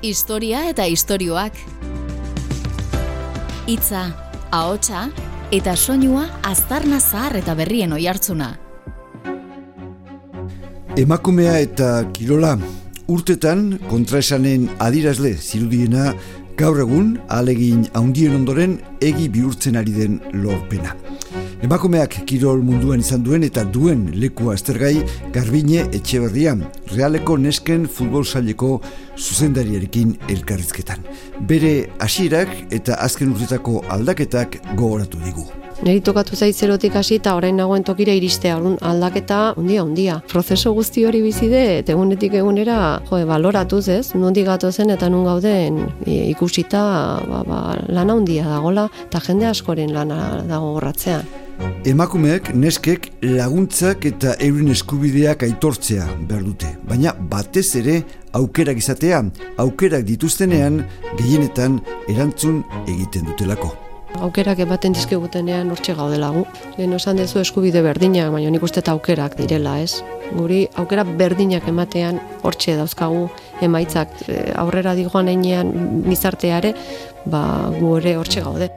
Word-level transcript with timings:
Historia 0.00 0.62
eta 0.70 0.86
istorioak. 0.88 1.52
Hitza, 3.68 4.06
ahotsa 4.48 5.10
eta 5.52 5.74
soinua 5.76 6.22
aztarna 6.40 6.96
zahar 7.00 7.36
eta 7.36 7.52
berrien 7.58 7.92
oihartzuna. 7.92 8.48
Emakumea 10.96 11.58
eta 11.60 11.90
kirola 12.16 12.54
urtetan 13.12 13.76
kontraesanen 13.92 14.70
adirazle 14.80 15.34
zirudiena 15.36 16.14
gaur 16.56 16.80
egun 16.80 17.18
alegin 17.28 17.84
haundien 17.92 18.40
ondoren 18.40 18.80
egi 19.04 19.28
bihurtzen 19.28 19.76
ari 19.76 19.92
den 20.00 20.20
lorpena. 20.32 20.96
Emakumeak 21.60 22.14
kirol 22.24 22.62
munduan 22.64 23.02
izan 23.02 23.20
duen 23.20 23.42
eta 23.44 23.66
duen 23.68 24.06
leku 24.16 24.48
aztergai 24.48 25.02
Garbine 25.34 25.82
Etxeberrian, 25.92 26.62
realeko 26.94 27.34
nesken 27.36 27.84
futbol 27.84 28.24
saileko 28.24 28.78
zuzendariarekin 29.18 30.14
elkarrizketan. 30.32 31.04
Bere 31.50 31.90
hasierak 32.00 32.54
eta 32.72 32.96
azken 33.04 33.34
urtetako 33.34 33.82
aldaketak 33.92 34.56
gogoratu 34.72 35.20
digu. 35.26 35.44
Neri 35.84 36.00
tokatu 36.04 36.36
zaitzerotik 36.36 36.96
hasi 36.96 37.18
eta 37.20 37.34
orain 37.36 37.60
nagoen 37.60 37.84
tokira 37.84 38.16
iristea, 38.16 38.56
orduan 38.56 38.78
aldaketa 38.80 39.42
ondia 39.60 39.84
ondia. 39.84 40.16
Prozeso 40.32 40.72
guzti 40.76 41.04
hori 41.08 41.20
bizi 41.24 41.48
de, 41.52 41.62
egunetik 41.84 42.38
egunera, 42.40 42.78
jo, 43.10 43.20
baloratuz 43.28 43.86
ez, 43.88 44.14
nondik 44.14 44.48
zen 44.70 44.96
eta 44.96 45.08
nun 45.10 45.24
gauden 45.28 45.84
ikusita 46.06 46.80
ba, 47.28 47.44
ba, 47.44 47.60
lana 47.88 48.14
ondia 48.16 48.48
dagola, 48.48 48.88
eta 49.08 49.20
jende 49.20 49.46
askoren 49.52 49.92
lana 49.92 50.42
dago 50.48 50.72
gorratzean. 50.72 51.49
Emakumeek 51.88 52.50
neskek 52.56 53.06
laguntzak 53.24 54.04
eta 54.08 54.34
eurin 54.44 54.70
eskubideak 54.72 55.42
aitortzea 55.46 56.06
behar 56.28 56.42
dute, 56.44 56.70
baina 56.88 57.14
batez 57.32 57.66
ere 57.80 57.98
aukerak 58.36 58.80
izatea, 58.80 59.22
aukerak 59.64 60.04
dituztenean 60.08 60.82
gehienetan 61.18 61.78
erantzun 62.12 62.62
egiten 62.86 63.28
dutelako. 63.28 63.72
Aukerak 64.20 64.58
ematen 64.64 64.92
dizkigutenean 64.96 65.70
hortxe 65.70 65.94
gaudela 65.96 66.28
gu. 66.34 66.44
Lehen 66.76 66.94
osan 66.96 67.20
dezu 67.20 67.40
eskubide 67.40 67.82
berdinak, 67.84 68.32
baina 68.34 68.50
nik 68.50 68.64
uste 68.66 68.82
aukerak 68.90 69.36
direla, 69.38 69.78
ez? 69.80 70.02
Guri 70.34 70.64
aukera 70.76 71.04
berdinak 71.04 71.68
ematean 71.68 72.20
hortxe 72.42 72.76
dauzkagu 72.76 73.28
emaitzak 73.62 74.12
e, 74.28 74.40
aurrera 74.58 74.96
digoan 74.98 75.28
einean 75.28 75.72
nizarteare, 76.06 76.74
ba, 77.26 77.42
gu 77.78 77.96
ere 78.02 78.16
hortxe 78.20 78.44
gaude. 78.44 78.70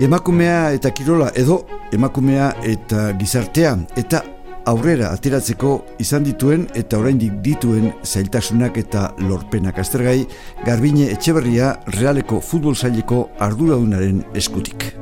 Emakumea 0.00 0.72
eta 0.72 0.90
kirola 0.90 1.28
edo 1.36 1.66
emakumea 1.92 2.52
eta 2.64 3.10
gizartea 3.20 3.74
eta 4.00 4.22
aurrera 4.70 5.10
ateratzeko 5.12 5.72
izan 6.00 6.24
dituen 6.24 6.64
eta 6.78 6.96
oraindik 6.98 7.34
dituen 7.44 7.90
zailtasunak 8.04 8.78
eta 8.80 9.10
lorpenak 9.28 9.78
aztergai 9.82 10.24
Garbine 10.64 11.10
Etxeberria 11.12 11.74
realeko 11.98 12.40
futbol 12.40 12.74
zaileko 12.74 13.26
arduradunaren 13.38 14.24
eskutik. 14.34 14.94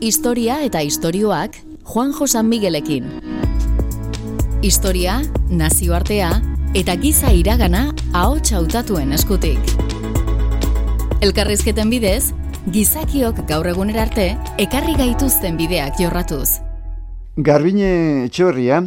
Historia 0.00 0.60
eta 0.62 0.84
istorioak 0.86 1.58
Juan 1.82 2.12
Josan 2.14 2.46
Miguelekin. 2.46 3.10
Historia, 4.62 5.18
nazioartea 5.50 6.30
eta 6.78 6.94
giza 7.00 7.32
iragana 7.34 7.88
ahots 8.12 8.52
hautatuen 8.52 9.12
eskutik. 9.16 9.87
Elkarrizketen 11.18 11.88
bidez, 11.90 12.30
gizakiok 12.70 13.40
gaur 13.48 13.66
egunera 13.66 14.04
arte 14.04 14.26
ekarri 14.62 14.92
gaituzten 14.94 15.56
bideak 15.58 15.96
jorratuz. 15.98 16.60
Garbine 17.48 17.88
etxorria, 18.28 18.78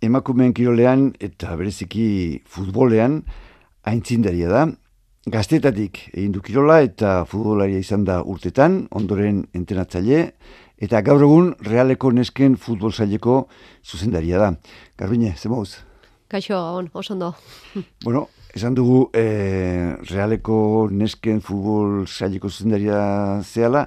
emakumeen 0.00 0.54
kirolean 0.56 1.10
eta 1.20 1.52
bereziki 1.60 2.06
futbolean 2.48 3.18
aintzindaria 3.92 4.48
da. 4.48 4.62
Gaztetatik 5.28 6.00
egin 6.14 6.32
du 6.32 6.40
kirola 6.40 6.78
eta 6.86 7.18
futbolaria 7.28 7.84
izan 7.84 8.08
da 8.08 8.22
urtetan, 8.24 8.86
ondoren 8.88 9.44
entenatzaile, 9.52 10.30
eta 10.80 11.04
gaur 11.04 11.26
egun 11.28 11.52
realeko 11.60 12.08
nesken 12.08 12.56
futbol 12.56 12.96
zaileko 12.96 13.50
zuzendaria 13.84 14.40
da. 14.40 14.54
Garbine, 14.96 15.36
zemoz? 15.36 15.74
Kaixo, 16.32 16.56
on, 16.56 16.88
oso 16.94 17.12
ondo. 17.12 17.34
bueno, 18.02 18.30
esan 18.56 18.74
dugu 18.74 19.10
e, 19.12 19.22
realeko 20.08 20.88
nesken 20.88 21.42
futbol 21.44 22.06
saileko 22.08 22.48
zuzendaria 22.48 22.98
zehala, 23.44 23.84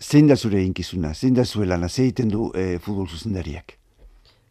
zein 0.00 0.28
da 0.28 0.36
zure 0.36 0.60
inkizuna, 0.64 1.14
zein 1.14 1.34
da 1.34 1.44
zuela, 1.44 1.78
egiten 1.88 2.28
du 2.28 2.50
e, 2.54 2.78
futbol 2.78 3.08
zuzendariak? 3.08 3.78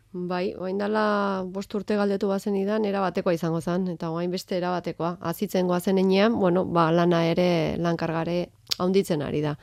Bai, 0.09 0.55
oain 0.57 0.79
dala 0.81 1.43
bost 1.45 1.75
urte 1.77 1.93
galdetu 1.93 2.27
bazen 2.31 2.55
idan, 2.57 2.85
erabatekoa 2.89 3.35
izango 3.35 3.61
zen, 3.61 3.85
eta 3.93 4.09
oain 4.09 4.31
beste 4.33 4.57
erabatekoa. 4.57 5.19
Azitzen 5.21 5.67
goazen 5.69 5.99
enean, 6.01 6.33
bueno, 6.33 6.63
ba, 6.65 6.87
lana 6.91 7.21
ere, 7.29 7.77
lankargare, 7.77 8.39
haunditzen 8.79 9.21
ari 9.21 9.43
da. 9.45 9.53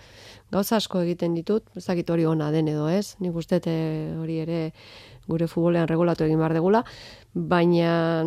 Gauza 0.54 0.76
asko 0.78 1.02
egiten 1.02 1.34
ditut, 1.34 1.66
ezakit 1.74 2.10
hori 2.14 2.28
ona 2.30 2.52
den 2.54 2.70
edo 2.70 2.86
ez, 2.86 3.16
nik 3.18 3.34
uste 3.34 3.58
hori 3.58 4.38
ere 4.44 4.60
gure 5.26 5.48
futbolean 5.50 5.88
regulatu 5.90 6.24
egin 6.24 6.38
behar 6.38 6.54
degula, 6.54 6.84
baina 7.36 8.24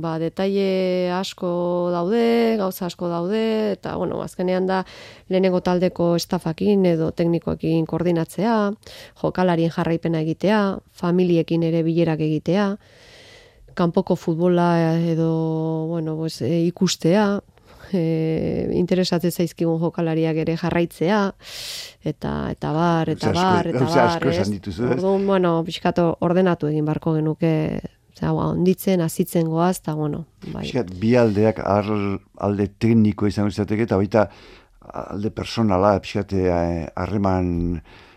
ba, 0.00 0.16
detaile 0.16 1.12
asko 1.12 1.48
daude, 1.92 2.56
gauza 2.56 2.86
asko 2.88 3.10
daude, 3.12 3.72
eta 3.76 3.96
bueno, 4.00 4.22
azkenean 4.24 4.66
da 4.66 4.82
lehenengo 5.28 5.60
taldeko 5.60 6.14
estafakin 6.16 6.86
edo 6.88 7.10
teknikoekin 7.12 7.84
koordinatzea, 7.86 8.56
jokalarien 9.20 9.74
jarraipena 9.74 10.22
egitea, 10.24 10.60
familiekin 10.88 11.66
ere 11.68 11.82
bilerak 11.84 12.22
egitea, 12.24 12.70
kanpoko 13.76 14.16
futbola 14.16 14.70
edo 15.04 15.28
bueno, 15.90 16.16
pues, 16.16 16.40
e, 16.40 16.64
ikustea, 16.64 17.26
e, 17.92 18.70
interesatzen 18.72 19.30
zaizkigun 19.30 19.78
jokalariak 19.82 20.40
ere 20.46 20.56
jarraitzea 20.56 21.20
eta 22.06 22.32
eta 22.54 22.72
bar 22.72 23.10
eta 23.12 23.32
bar 23.36 23.68
eta 23.68 23.84
bar 23.84 24.26
Orduan, 24.26 25.26
bueno, 25.26 25.52
pixkato 25.66 26.16
ordenatu 26.24 26.70
egin 26.72 26.88
barko 26.88 27.14
genuke 27.18 27.52
Zau, 28.16 28.36
onditzen, 28.40 29.02
azitzen 29.04 29.48
goaz, 29.52 29.76
eta 29.82 29.94
bueno. 29.94 30.24
Bai. 30.46 30.62
Piskat, 30.64 30.92
bi 31.00 31.12
aldeak 31.20 31.60
alde 31.60 32.68
tekniko 32.80 33.28
izango 33.28 33.52
izateke, 33.52 33.84
eta 33.84 33.98
baita 34.00 34.26
alde 34.80 35.30
personala, 35.34 35.96
piskat, 36.00 36.32
eh, 36.32 36.86
harreman 36.96 37.48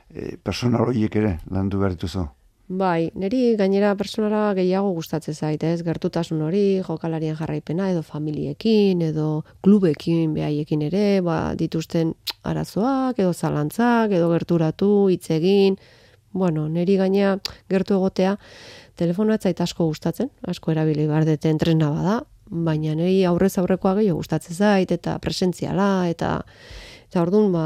e, 0.10 0.36
personal 0.44 0.88
horiek 0.88 1.16
ere, 1.20 1.38
landu 1.52 1.82
behar 1.82 1.98
dituzu. 1.98 2.28
Bai, 2.70 3.10
niri 3.18 3.56
gainera 3.58 3.96
personara 3.98 4.54
gehiago 4.54 4.92
gustatzen 4.94 5.34
zait, 5.34 5.64
ez? 5.66 5.82
Gertutasun 5.82 6.44
hori, 6.46 6.82
jokalarien 6.86 7.36
jarraipena 7.36 7.88
edo 7.90 8.04
familiekin 8.06 9.02
edo 9.02 9.42
klubekin 9.66 10.36
behaiekin 10.36 10.84
ere, 10.86 11.06
ba, 11.26 11.56
dituzten 11.58 12.14
arazoak 12.46 13.18
edo 13.18 13.34
zalantzak 13.34 14.14
edo 14.14 14.30
gerturatu 14.36 14.92
hitz 15.10 15.32
egin. 15.34 15.80
Bueno, 16.32 16.68
niri 16.70 17.00
gaina 17.02 17.40
gertu 17.74 17.98
egotea 17.98 18.36
telefonoa 19.00 19.40
zait 19.40 19.62
asko 19.64 19.88
gustatzen, 19.90 20.30
asko 20.48 20.74
erabili 20.76 21.08
bar 21.08 21.26
deten 21.28 21.58
trena 21.62 21.90
bada, 21.96 22.20
baina 22.50 22.96
niri 22.98 23.24
aurrez 23.30 23.56
aurrekoa 23.62 23.96
gehiago 24.00 24.20
gustatzen 24.20 24.56
zait 24.56 24.92
eta 24.92 25.18
presentziala 25.24 25.90
eta 26.10 26.40
eta 27.10 27.22
ordun 27.24 27.52
ba 27.54 27.64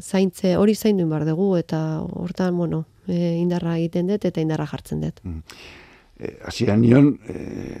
zaintze 0.00 0.56
hori 0.60 0.74
zaindu 0.74 1.06
bar 1.08 1.24
dugu 1.24 1.54
eta 1.56 1.78
hortan 2.02 2.56
bueno, 2.56 2.84
e, 3.06 3.38
indarra 3.40 3.78
egiten 3.78 4.10
dut 4.12 4.26
eta 4.28 4.40
indarra 4.40 4.66
jartzen 4.68 5.00
dut. 5.00 5.22
Mm. 5.24 5.40
E, 6.20 6.76
nion, 6.76 7.14
e, 7.26 7.36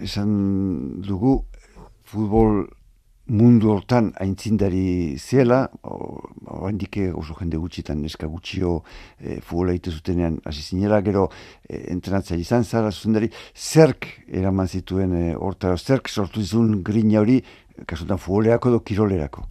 esan 0.08 0.30
dugu, 1.04 1.42
futbol 2.08 2.64
mundu 3.32 3.70
hortan 3.72 4.10
aintzindari 4.20 5.16
zela, 5.16 5.62
oandik 5.82 6.98
oso 7.16 7.36
jende 7.38 7.56
gutxitan 7.60 8.02
neska 8.04 8.28
gutxio 8.28 8.80
e, 9.18 9.38
futbola 9.40 9.72
egite 9.72 9.92
zutenean 9.92 10.38
hasi 10.44 10.62
zinela, 10.62 11.00
gero 11.04 11.28
e, 11.64 11.80
entrenatza 11.94 12.36
izan 12.36 12.64
zara 12.64 12.90
zuzendari, 12.92 13.30
zerk 13.56 14.08
eraman 14.28 14.68
zituen 14.68 15.14
e, 15.16 15.22
hortara, 15.34 15.78
zerk 15.78 16.12
sortu 16.12 16.44
izun 16.44 16.82
grina 16.84 17.22
hori, 17.22 17.40
kasutan 17.88 18.20
futboleako 18.20 18.74
edo 18.74 18.82
kirolerako? 18.84 19.46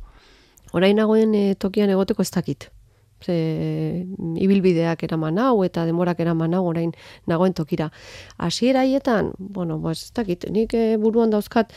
Orain 0.77 0.95
nagoen 1.01 1.33
e, 1.35 1.47
tokian 1.59 1.89
egoteko 1.89 2.21
ez 2.21 2.31
dakit 2.31 2.69
ze 3.23 4.05
ibilbideak 4.41 5.03
eraman 5.03 5.37
hau 5.39 5.63
eta 5.63 5.85
demorak 5.85 6.19
eraman 6.19 6.53
hau 6.53 6.65
orain 6.69 6.91
nagoen 7.27 7.53
tokira. 7.53 7.91
Hasiera 8.37 8.81
haietan, 8.81 9.33
bueno, 9.37 9.79
pues 9.81 10.03
ez 10.05 10.13
dakit, 10.13 10.49
nik 10.49 10.73
e, 10.73 10.97
buruan 10.97 11.29
dauzkat 11.29 11.73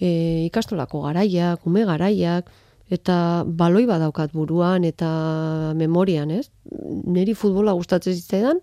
e, 0.00 0.46
ikastolako 0.46 1.02
garaiak, 1.08 1.66
ume 1.66 1.84
garaiak 1.84 2.50
eta 2.92 3.44
baloi 3.46 3.86
badaukat 3.86 4.32
buruan 4.32 4.84
eta 4.84 5.72
memorian, 5.76 6.30
ez? 6.30 6.50
Neri 7.06 7.34
futbola 7.34 7.72
gustatzen 7.72 8.14
zitzaidan, 8.14 8.60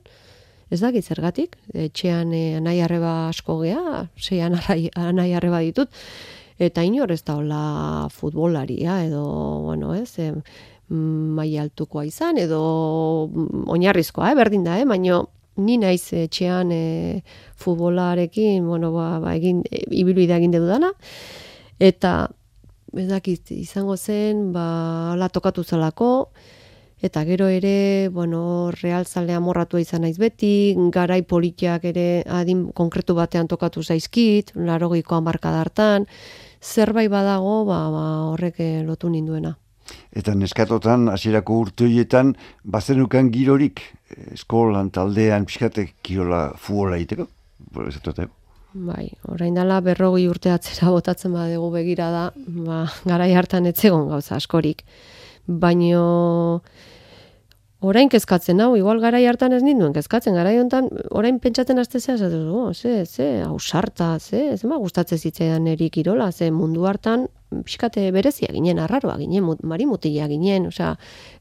ez 0.72 0.80
dakit 0.80 1.06
zergatik, 1.06 1.58
etxean 1.74 2.34
e, 2.34 2.44
anai 2.60 2.80
arreba 2.82 3.30
asko 3.30 3.60
gea, 3.64 4.06
zeian 4.20 4.56
anai 4.96 5.32
arreba 5.36 5.60
ditut, 5.66 5.90
eta 6.62 6.84
inor 6.86 7.12
ez 7.12 7.24
da 7.26 7.36
hola 7.40 7.64
futbolaria 8.14 9.02
edo, 9.08 9.24
bueno, 9.66 9.96
ez, 9.98 10.14
mai 10.92 11.56
altukoa 11.58 12.06
izan 12.06 12.38
edo 12.42 12.62
mm, 13.32 13.68
oinarrizkoa, 13.72 14.32
eh, 14.32 14.36
berdin 14.36 14.66
da, 14.68 14.80
eh, 14.80 14.86
baino 14.86 15.28
ni 15.58 15.78
naiz 15.78 16.14
etxean 16.16 16.72
e, 16.72 17.24
futbolarekin, 17.60 18.66
bueno, 18.66 18.92
ba, 18.96 19.20
ba 19.20 19.36
egin 19.36 19.62
e, 19.70 19.84
ibilbidea 20.02 20.40
egin 20.40 20.56
du 20.56 20.64
dana. 20.68 20.92
Eta 21.80 22.30
ez 22.98 23.08
dakit 23.10 23.52
izango 23.56 23.98
zen, 23.98 24.52
ba 24.56 25.16
la 25.20 25.30
tokatu 25.30 25.64
zelako. 25.64 26.32
Eta 27.02 27.24
gero 27.26 27.48
ere, 27.50 28.10
bueno, 28.14 28.70
real 28.78 29.08
zalea 29.10 29.40
morratu 29.42 29.80
izan 29.82 30.04
naiz 30.06 30.20
beti, 30.22 30.76
garai 30.94 31.24
politiak 31.26 31.88
ere 31.90 32.22
adin 32.30 32.68
konkretu 32.78 33.16
batean 33.18 33.50
tokatu 33.50 33.82
zaizkit, 33.82 34.54
80ko 34.54 35.18
hamarkada 35.18 35.64
hartan, 35.64 36.06
zerbait 36.62 37.10
badago, 37.10 37.64
ba, 37.66 37.80
ba 37.90 38.06
horrek 38.30 38.62
eh, 38.62 38.84
lotu 38.86 39.10
ninduena. 39.10 39.56
Eta 40.12 40.34
neskatotan, 40.36 41.08
hasierako 41.12 41.58
urte 41.66 41.88
horietan, 41.88 42.36
bazenukan 42.64 43.32
girorik, 43.32 43.82
eskolan, 44.36 44.92
taldean, 44.92 45.48
pixkatek, 45.48 45.96
kirola, 46.04 46.52
fuola 46.60 47.00
iteko? 47.00 47.28
Bai, 48.72 49.10
orain 49.28 49.56
dela 49.56 49.82
berrogi 49.84 50.30
urte 50.32 50.52
atzera 50.52 50.92
botatzen 50.94 51.34
badegu 51.36 51.68
begira 51.74 52.08
da, 52.12 52.22
ba, 52.68 52.86
garai 53.04 53.34
hartan 53.36 53.68
etzegon 53.68 54.08
gauza 54.12 54.38
askorik. 54.38 54.86
Baino, 55.48 56.62
orain 57.82 58.10
kezkatzen 58.14 58.62
hau, 58.62 58.76
igual 58.78 59.02
garai 59.02 59.24
hartan 59.26 59.56
ez 59.58 59.64
ninduen 59.66 59.94
kezkatzen, 59.96 60.36
garai 60.38 60.54
hontan 60.62 60.88
orain 61.18 61.40
pentsatzen 61.42 61.82
aste 61.82 62.00
zea, 62.00 62.18
zatu, 62.18 62.42
oh, 62.54 62.70
ze, 62.74 63.06
ze, 63.06 63.42
hau 63.42 63.58
sarta, 63.60 64.14
ze, 64.20 64.58
ze 64.58 64.68
ma 64.70 64.78
gustatzen 64.78 65.18
zitzaidan 65.18 65.68
eri 65.68 65.90
kirola, 65.90 66.32
ze 66.32 66.52
mundu 66.54 66.86
hartan, 66.86 67.26
pixkate 67.66 68.06
berezia 68.14 68.54
ginen, 68.54 68.80
arraroa 68.80 69.18
ginen, 69.20 69.50
marimutila 69.68 70.28
ginen, 70.30 70.70
osea, 70.70 70.94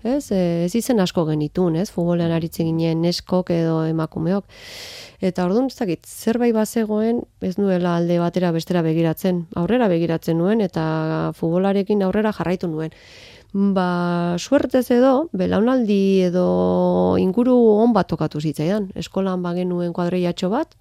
ez, 0.03 0.33
ez 0.33 0.75
izen 0.75 1.01
asko 1.05 1.27
genitun, 1.29 1.77
ez, 1.77 1.91
futbolean 1.93 2.33
aritzen 2.35 2.71
ginen, 2.73 3.05
neskok 3.05 3.53
edo 3.55 3.83
emakumeok, 3.91 4.49
eta 5.21 5.45
orduan, 5.45 5.69
ez 5.69 5.77
dakit, 5.77 6.09
zerbait 6.09 6.57
bazegoen, 6.57 7.21
ez 7.45 7.59
nuela 7.61 7.99
alde 8.01 8.17
batera 8.19 8.51
bestera 8.57 8.83
begiratzen, 8.83 9.45
aurrera 9.61 9.93
begiratzen 9.93 10.41
nuen, 10.41 10.65
eta 10.65 11.35
futbolarekin 11.37 12.03
aurrera 12.09 12.33
jarraitu 12.33 12.73
nuen 12.73 12.97
ba, 13.53 14.37
suertez 14.39 14.91
edo, 14.95 15.29
belaunaldi 15.33 16.23
edo 16.29 17.17
inguru 17.19 17.57
on 17.83 17.93
bat 17.93 18.09
tokatu 18.09 18.41
zitzaidan. 18.41 18.91
Eskolan 18.95 19.43
bagenuen 19.43 19.93
kuadreiatxo 19.93 20.51
bat, 20.53 20.77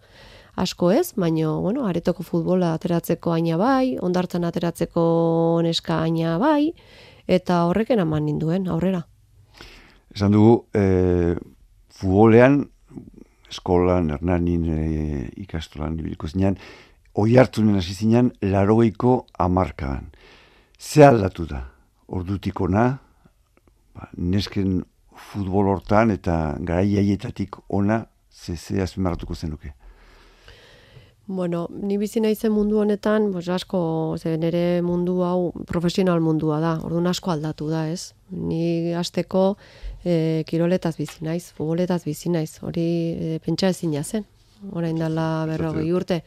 asko 0.60 0.92
ez, 0.92 1.14
baino, 1.16 1.60
bueno, 1.62 1.86
aretoko 1.88 2.24
futbola 2.24 2.74
ateratzeko 2.78 3.34
aina 3.34 3.58
bai, 3.58 3.98
ondartzan 4.02 4.46
ateratzeko 4.46 5.62
neska 5.66 6.02
aina 6.04 6.38
bai, 6.42 6.74
eta 7.28 7.64
horreken 7.70 8.04
eman 8.04 8.26
ninduen, 8.28 8.68
aurrera. 8.68 9.06
Esan 10.16 10.34
dugu, 10.34 10.66
e, 10.74 11.36
futbolean, 12.00 12.62
eskolan, 13.50 14.12
hernanin, 14.14 14.70
e, 14.70 15.26
ikastolan, 15.46 15.98
ibiliko 16.02 16.30
zinean, 16.30 16.58
oi 17.14 17.36
hartunen 17.38 17.78
hasi 17.80 17.94
zinean, 17.94 18.32
larogeiko 18.42 19.26
amarkaan. 19.38 20.10
Ze 20.80 21.06
aldatu 21.06 21.46
da? 21.50 21.66
Ordutik 22.10 22.62
ona, 22.62 22.86
ba, 23.96 24.10
nesken 24.18 24.80
futbol 25.32 25.70
hortan 25.74 26.12
eta 26.16 26.56
garai 26.60 26.98
haietatik 27.02 27.60
ona, 27.68 28.06
ze 28.30 28.82
azpimarratuko 28.82 29.36
zenuke. 29.36 29.74
Bueno, 31.30 31.68
ni 31.70 32.00
bizi 32.02 32.24
naizen 32.24 32.50
mundu 32.50 32.80
honetan, 32.82 33.28
pues 33.30 33.46
asko, 33.54 34.18
ze 34.18 34.32
nere 34.42 34.82
mundu 34.82 35.20
hau 35.22 35.52
profesional 35.70 36.24
mundua 36.26 36.58
da. 36.60 36.72
Orduan 36.82 37.06
asko 37.06 37.30
aldatu 37.30 37.68
da, 37.70 37.84
ez? 37.86 38.16
Ni 38.34 38.96
hasteko 38.98 39.44
e, 40.02 40.42
kiroletaz 40.50 40.96
bizi 40.98 41.22
naiz, 41.28 41.52
futboletaz 41.54 42.02
bizi 42.08 42.34
naiz. 42.34 42.56
Hori 42.66 42.88
e, 43.14 43.38
pentsa 43.46 43.70
ezina 43.70 44.02
zen. 44.02 44.26
Orain 44.74 44.98
dela 44.98 45.46
berrogei 45.46 45.94
urte. 45.94 46.24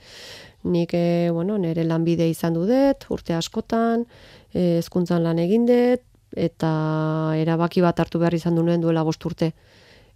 Nik, 0.65 0.95
e, 0.95 1.31
bueno, 1.33 1.59
nere 1.59 1.85
lanbide 1.85 2.29
izan 2.31 2.55
du 2.55 2.67
dut, 2.69 3.07
urte 3.11 3.35
askotan, 3.35 4.07
Eh, 4.53 4.79
hezkuntzan 4.79 5.23
lan 5.25 5.39
egin 5.41 5.65
dut 5.69 6.03
eta 6.37 6.71
erabaki 7.41 7.81
bat 7.85 8.01
hartu 8.01 8.19
behar 8.21 8.35
izan 8.37 8.57
duen 8.57 8.83
duela 8.85 9.05
bost 9.05 9.25
urte 9.25 9.53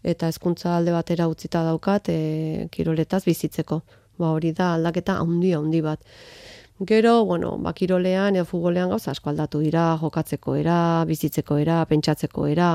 eta 0.04 0.28
hezkuntza 0.28 0.74
alde 0.76 0.92
batera 0.92 1.26
utzita 1.28 1.62
daukat 1.64 2.10
e, 2.12 2.68
kiroletaz 2.70 3.22
bizitzeko. 3.24 3.80
Ba 4.20 4.32
hori 4.36 4.52
da 4.52 4.74
aldaketa 4.74 5.16
handi 5.20 5.52
handi 5.56 5.80
bat. 5.84 6.00
Gero, 6.88 7.24
bueno, 7.24 7.56
ba 7.58 7.72
kirolean 7.72 8.36
edo 8.36 8.44
futbolean 8.44 8.92
gauza 8.92 9.10
asko 9.10 9.30
aldatu 9.32 9.62
dira, 9.64 9.86
jokatzeko 10.00 10.54
era, 10.60 10.78
bizitzeko 11.08 11.56
era, 11.56 11.80
pentsatzeko 11.88 12.46
era, 12.46 12.68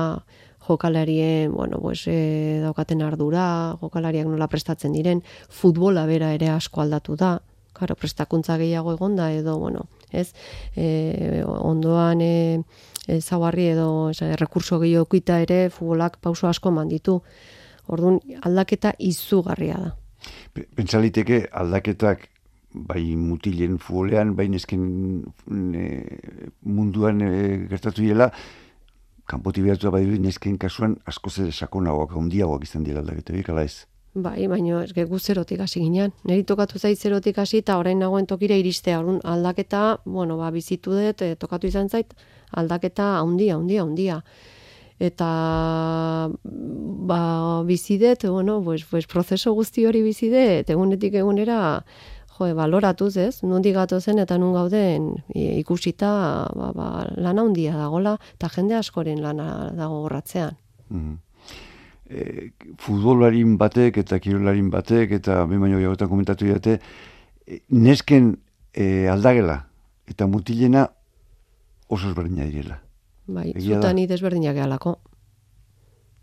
jokalarien, 0.66 1.52
bueno, 1.54 1.78
pues, 1.80 2.02
e, 2.10 2.58
daukaten 2.62 3.02
ardura, 3.06 3.46
jokalariak 3.80 4.26
nola 4.26 4.50
prestatzen 4.50 4.92
diren, 4.98 5.22
futbola 5.48 6.04
bera 6.10 6.32
ere 6.34 6.50
asko 6.50 6.82
aldatu 6.82 7.16
da, 7.16 7.36
karo, 7.72 7.96
prestakuntza 7.96 8.56
gehiago 8.60 8.94
egonda 8.94 9.30
edo, 9.32 9.58
bueno, 9.58 9.86
ez? 10.10 10.32
E, 10.76 11.42
ondoan 11.44 12.20
e, 12.20 12.34
e, 13.06 13.20
zauarri 13.20 13.70
edo 13.72 14.10
e, 14.10 14.34
rekurso 14.36 14.78
gehiago 14.80 15.08
ere 15.38 15.70
futbolak 15.70 16.18
pauso 16.20 16.48
asko 16.48 16.68
eman 16.68 16.88
ditu. 16.88 17.22
Orduan 17.88 18.20
aldaketa 18.42 18.92
izugarria 18.98 19.78
da. 19.78 19.96
Pentsaliteke 20.54 21.48
aldaketak 21.50 22.28
bai 22.72 23.16
mutilen 23.16 23.78
futbolean, 23.78 24.34
bai 24.36 24.48
nesken 24.48 25.24
e, 25.74 25.86
munduan 26.62 27.20
e, 27.20 27.66
gertatu 27.68 28.02
dela, 28.02 28.30
kanpoti 29.28 29.62
behatu 29.62 29.88
da 29.88 29.96
bai 29.96 30.04
nesken 30.18 30.58
kasuan 30.58 30.96
asko 31.06 31.30
zer 31.30 31.52
sakonagoak, 31.52 32.14
handiagoak 32.16 32.64
izan 32.64 32.84
dira 32.84 33.00
aldaketa, 33.00 33.32
bikala 33.36 33.64
ez? 33.64 33.86
Bai, 34.12 34.44
baina 34.46 34.82
ez 34.84 34.92
gegu 34.92 35.18
zerotik 35.18 35.60
hasi 35.64 35.80
ginen. 35.80 36.12
Neri 36.28 36.44
tokatu 36.44 36.78
zait 36.78 37.00
zerotik 37.00 37.38
hasi 37.38 37.62
eta 37.62 37.78
orain 37.80 37.98
nagoen 37.98 38.26
tokira 38.28 38.58
iristea. 38.60 38.98
Orduan 39.00 39.22
aldaketa, 39.24 40.00
bueno, 40.04 40.36
ba 40.36 40.50
bizitu 40.52 40.92
dut, 40.92 41.22
e, 41.22 41.34
tokatu 41.40 41.66
izan 41.66 41.88
zait 41.88 42.12
aldaketa 42.52 43.06
handia, 43.22 43.56
handia, 43.56 43.86
handia. 43.86 44.18
Eta 45.00 45.28
ba 46.44 47.22
bizi 47.64 47.96
dut, 47.98 48.28
bueno, 48.28 48.60
pues 48.62 48.84
pues 48.84 49.06
prozeso 49.06 49.54
guzti 49.54 49.86
hori 49.86 50.02
bizi 50.02 50.28
dut, 50.28 50.68
egunetik 50.68 51.14
egunera 51.14 51.82
jo, 52.36 52.52
baloratuz, 52.54 53.16
ez? 53.16 53.42
Nundi 53.42 53.72
gato 53.72 53.98
zen 54.00 54.18
eta 54.18 54.36
nun 54.36 54.52
gauden 54.52 55.08
ikusita, 55.32 56.12
ba, 56.52 56.70
ba 56.76 56.92
lana 57.16 57.48
handia 57.48 57.80
dagola 57.80 58.18
eta 58.36 58.52
jende 58.52 58.76
askoren 58.76 59.22
lana 59.22 59.72
dago 59.72 60.02
gorratzean. 60.04 60.58
Mm 60.90 61.31
e, 62.12 62.50
futbolarin 62.78 63.56
batek 63.58 63.98
eta 64.04 64.18
kirolarin 64.22 64.70
batek 64.70 65.16
eta 65.18 65.42
behin 65.48 65.64
baino 65.64 65.80
gehiagotan 65.80 66.10
komentatu 66.12 66.48
dute 66.48 66.78
e, 67.46 67.60
nesken 67.70 68.36
e, 68.74 69.08
aldagela 69.08 69.62
eta 70.08 70.26
mutilena 70.26 70.86
oso 71.88 72.08
ezberdina 72.10 72.46
direla. 72.48 72.78
Bai, 73.32 73.52
zutan 73.58 73.96
ni 73.96 74.06
desberdinak 74.10 74.56
gehalako. 74.56 74.96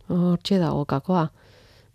Hortxe 0.09 0.57
dago 0.59 0.83
kakoa. 0.89 1.29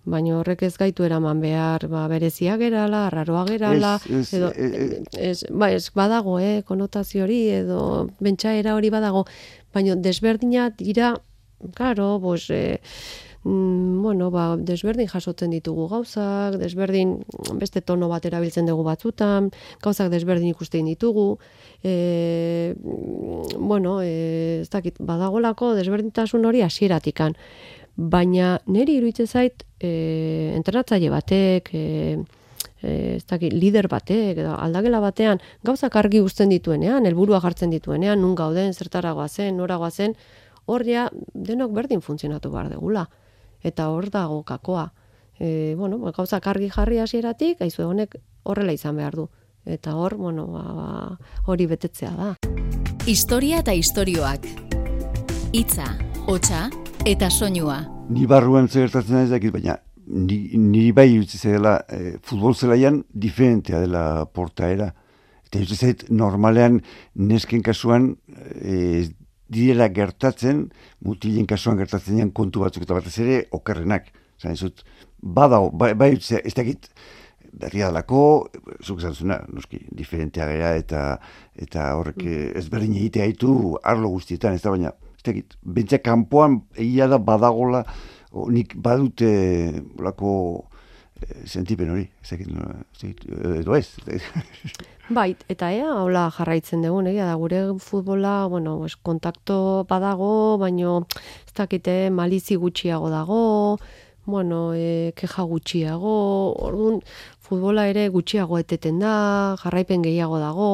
Baina 0.05 0.35
horrek 0.37 0.63
ez 0.67 0.75
gaitu 0.77 1.05
eraman 1.07 1.41
behar, 1.41 1.87
ba, 1.89 2.05
berezia 2.13 2.59
gerala, 2.61 3.07
raroa 3.13 3.45
gerala, 3.49 3.95
edo, 4.11 4.51
e, 4.53 4.67
e, 4.69 5.31
ez, 5.31 5.47
ba, 5.49 5.71
ez 5.73 5.89
badago, 5.97 6.37
eh, 6.45 6.61
konotazio 6.69 7.25
hori, 7.25 7.39
edo 7.63 7.79
bentsaera 8.21 8.75
hori 8.77 8.91
badago, 8.93 9.25
baina 9.73 9.97
desberdina 9.97 10.69
dira, 10.77 11.15
karo, 11.79 12.19
bos, 12.21 12.51
eh, 12.53 12.83
mm, 13.45 14.03
bueno, 14.03 14.31
ba, 14.31 14.57
desberdin 14.57 15.09
jasotzen 15.09 15.53
ditugu 15.53 15.87
gauzak, 15.89 16.57
desberdin 16.61 17.19
beste 17.61 17.83
tono 17.83 18.09
bat 18.09 18.25
erabiltzen 18.27 18.67
dugu 18.67 18.85
batzutan, 18.87 19.51
gauzak 19.85 20.11
desberdin 20.13 20.51
ikusten 20.53 20.89
ditugu, 20.89 21.39
e, 21.85 22.75
bueno, 23.59 24.01
e, 24.03 24.61
ez 24.63 24.71
dakit, 24.73 24.99
badagolako 24.99 25.75
desberdintasun 25.79 26.45
hori 26.45 26.65
hasieratikan. 26.65 27.37
Baina 27.97 28.59
niri 28.67 28.97
iruditzen 28.99 29.29
zait 29.29 29.63
e, 29.79 30.53
entrenatzaile 30.57 31.11
batek, 31.13 31.69
e, 31.73 31.83
e, 32.83 32.95
ez 33.17 33.27
dakit, 33.29 33.53
lider 33.53 33.89
batek, 33.93 34.41
edo 34.41 34.57
aldagela 34.57 35.03
batean, 35.05 35.43
gauzak 35.63 35.97
argi 36.01 36.25
uzten 36.25 36.49
dituenean, 36.51 37.07
helburua 37.07 37.43
jartzen 37.45 37.71
dituenean, 37.71 38.21
nun 38.21 38.35
gauden, 38.35 38.73
zertaragoa 38.73 39.29
zen, 39.29 39.61
noragoa 39.61 39.91
zen, 39.91 40.17
horria 40.67 41.11
denok 41.35 41.77
berdin 41.77 42.01
funtzionatu 42.01 42.49
behar 42.51 42.73
degula 42.73 43.05
eta 43.65 43.89
hor 43.91 44.11
dago 44.13 44.43
kakoa. 44.45 44.93
E, 45.41 45.75
bueno, 45.79 45.99
ba, 45.99 46.13
gauza 46.15 46.41
kargi 46.41 46.69
jarri 46.71 47.01
hasieratik, 47.03 47.63
aizu 47.65 47.89
honek 47.89 48.19
horrela 48.45 48.77
izan 48.77 49.01
behar 49.01 49.17
du. 49.17 49.29
Eta 49.65 49.97
hor, 49.97 50.19
bueno, 50.21 50.47
ba, 50.53 50.63
ba, 50.77 50.89
hori 51.49 51.67
betetzea 51.67 52.13
da. 52.15 52.35
Historia 53.09 53.65
eta 53.65 53.75
istorioak. 53.75 54.47
Hitza, 55.55 55.89
hotsa 56.29 56.69
eta 57.09 57.31
soinua. 57.31 57.81
Ni 58.13 58.29
barruan 58.29 58.69
zertatzen 58.69 59.25
ez 59.25 59.31
dakit, 59.33 59.53
baina 59.55 59.79
ni, 60.07 60.39
ni 60.59 60.91
bai 60.93 61.09
utzi 61.19 61.39
zela 61.39 61.79
e, 61.89 62.17
futbol 62.23 62.55
zelaian 62.55 63.03
diferentea 63.09 63.81
dela 63.85 64.05
portaera. 64.27 64.91
Eta 65.49 65.63
utzi 65.63 65.77
zait 65.77 66.05
normalean 66.11 66.81
nesken 67.15 67.63
kasuan 67.65 68.13
e, 68.61 69.09
direla 69.55 69.89
gertatzen, 69.95 70.69
mutilen 71.07 71.47
kasuan 71.51 71.79
gertatzen 71.81 72.33
kontu 72.37 72.65
batzuk 72.65 72.87
eta 72.87 72.99
batez 72.99 73.17
ere 73.25 73.43
okerrenak. 73.55 74.11
Zain 74.43 74.57
zut, 74.57 74.83
badago, 75.23 75.71
bai, 75.71 75.93
bai 75.95 76.11
ez 76.17 76.55
dakit, 76.57 76.91
berria 77.55 77.89
dalako, 77.89 78.51
zuk 78.83 79.01
zantzuna, 79.01 79.39
noski, 79.53 79.79
diferentea 79.95 80.47
gara 80.51 80.75
eta 80.79 81.05
eta 81.55 81.93
horrek 81.99 82.21
mm. 82.25 82.53
ez 82.59 82.67
berdin 82.73 82.97
egitea 82.99 83.29
haitu 83.29 83.55
arlo 83.87 84.11
guztietan, 84.17 84.59
ez 84.59 84.63
da 84.65 84.75
baina, 84.75 84.93
ez 85.15 85.25
dakit, 85.27 85.57
bentsek 85.63 86.05
kanpoan 86.05 86.63
egia 86.75 87.09
da 87.11 87.21
badagola, 87.23 87.85
nik 88.51 88.75
badute 88.83 89.31
lako 90.03 90.33
sentipen 91.47 91.91
hori, 91.91 92.09
ez 92.23 92.31
dakit, 92.31 93.25
edo 93.61 93.77
ez. 93.77 93.89
Bai, 95.17 95.35
eta 95.53 95.69
ea, 95.75 95.91
hola 96.01 96.29
jarraitzen 96.33 96.85
dugu, 96.85 97.03
egia 97.11 97.27
da, 97.29 97.35
gure 97.41 97.61
futbola, 97.83 98.47
bueno, 98.49 98.79
es, 98.87 98.97
kontakto 98.97 99.85
badago, 99.89 100.57
baino, 100.63 101.03
ez 101.45 101.53
dakite, 101.57 101.97
malizi 102.11 102.57
gutxiago 102.57 103.11
dago, 103.13 103.79
bueno, 104.25 104.73
e, 104.73 105.13
keja 105.17 105.45
gutxiago, 105.45 106.15
orduan, 106.69 107.03
futbola 107.45 107.89
ere 107.91 108.09
gutxiago 108.09 108.59
eteten 108.59 109.03
da, 109.03 109.15
jarraipen 109.61 110.07
gehiago 110.07 110.41
dago, 110.41 110.71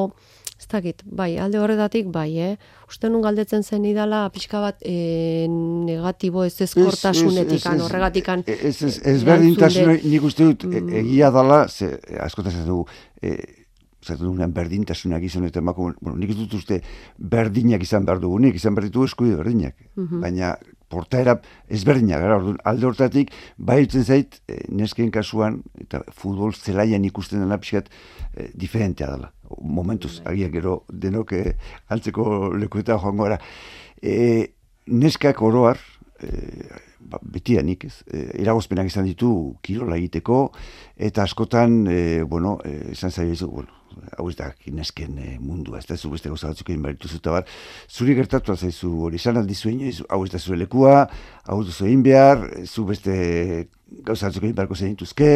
dakit, 0.71 1.03
bai, 1.05 1.35
alde 1.39 1.59
horretatik, 1.59 2.09
bai, 2.11 2.29
eh? 2.39 2.51
Uste 2.89 3.09
nun 3.09 3.23
galdetzen 3.23 3.63
zen 3.63 3.85
idala, 3.87 4.23
pixka 4.33 4.61
bat 4.63 4.81
e, 4.81 5.47
negatibo 5.49 6.45
ez 6.47 6.55
ezkortasunetik, 6.67 7.65
horregatik. 7.85 8.29
Ez, 8.47 8.75
ez, 8.81 8.97
ez, 9.05 9.17
berdintasun, 9.27 9.95
nik 10.03 10.27
uste 10.27 10.47
dut, 10.49 10.67
e, 10.69 10.81
mm. 10.81 11.01
egia 11.03 11.31
dala, 11.33 11.65
ze, 11.69 11.93
askotan 12.23 12.55
ez 12.61 12.67
dugu, 12.67 12.87
e, 13.21 13.37
zaitu 14.01 14.25
dugunean 14.25 14.53
berdintasunak 14.53 15.23
izan 15.23 15.45
eta 15.45 15.61
emakume, 15.61 15.93
bueno, 16.01 16.17
nik 16.17 16.33
dut 16.35 16.53
uste 16.57 16.81
berdinak 17.17 17.83
izan 17.85 18.05
behar 18.07 18.21
dugu, 18.21 18.39
nik 18.41 18.57
izan 18.57 18.75
behar 18.75 18.89
ditu 18.89 19.05
eskubide 19.05 19.37
berdinak. 19.37 19.75
Mhm. 19.95 20.21
Baina 20.23 20.55
portaera 20.91 21.37
ezberdinak, 21.71 22.19
gara, 22.19 22.37
orduan, 22.41 22.57
alde 22.67 22.89
hortatik, 22.89 23.31
bai 23.57 23.85
zait, 23.87 24.41
e, 24.47 24.65
nesken 24.69 25.11
kasuan, 25.11 25.61
eta 25.79 26.01
futbol 26.11 26.53
zelaian 26.53 27.05
ikusten 27.05 27.39
dena 27.39 27.57
pixkat, 27.61 27.87
e, 28.35 28.49
diferentea 28.55 29.13
dela. 29.13 29.31
Momentuz, 29.61 30.19
agiak 30.25 30.53
gero, 30.53 30.83
denok 30.91 31.33
e, 31.33 31.43
antzeko 31.89 32.53
lekueta 32.57 32.99
joango 32.99 33.27
gara. 33.29 33.39
E, 34.01 34.53
neskak 34.87 35.41
oroar, 35.45 35.79
e, 36.21 36.31
ba, 36.99 37.19
betianik, 37.21 37.85
ez, 37.85 38.01
e, 38.07 38.23
iragozpenak 38.41 38.89
izan 38.89 39.07
ditu 39.09 39.31
kirola 39.65 39.97
egiteko, 39.99 40.51
eta 40.97 41.23
askotan, 41.23 41.85
e, 41.87 42.23
bueno, 42.23 42.57
e, 42.65 42.91
esan 42.95 43.11
zaitu, 43.11 43.49
bueno, 43.49 43.81
hau 44.17 44.27
ez 44.29 44.35
da, 44.39 44.51
kinesken 44.57 45.17
e, 45.19 45.33
mundua, 45.39 45.81
ez 45.81 45.87
da, 45.89 45.97
zu 45.97 46.11
beste 46.13 46.31
gauza 46.31 46.51
batzuk 46.51 46.69
egin 46.69 46.85
baritu 46.85 47.09
zuta 47.11 47.35
bar, 47.35 47.49
zuri 47.89 48.15
gertatu 48.17 48.55
zaizu 48.55 48.93
hori, 49.07 49.19
esan 49.21 49.41
aldi 49.41 49.55
zuen, 49.55 49.81
hau 50.09 50.21
ez 50.25 50.31
da 50.31 50.39
zure 50.39 50.59
lekua, 50.61 51.07
hau 51.45 51.61
duzu 51.65 51.87
egin 51.89 52.05
behar, 52.05 52.47
zu 52.65 52.85
beste 52.89 53.67
gauza 54.05 54.29
batzuk 54.29 54.47
egin 54.47 54.55
beharko 54.55 54.77
zein 54.77 54.95
dituzke. 54.95 55.33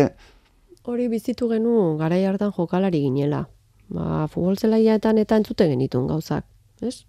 Hori 0.86 1.08
bizitu 1.10 1.50
genu, 1.50 1.98
gara 1.98 2.20
hartan 2.30 2.54
jokalari 2.54 3.02
ginela. 3.08 3.46
Ba, 3.94 4.25
futbol 4.32 4.58
zelaiaetan 4.58 5.20
eta 5.22 5.38
entzuten 5.38 5.70
genitun 5.75 6.08
gauzak, 6.10 6.46
ez? 6.82 7.06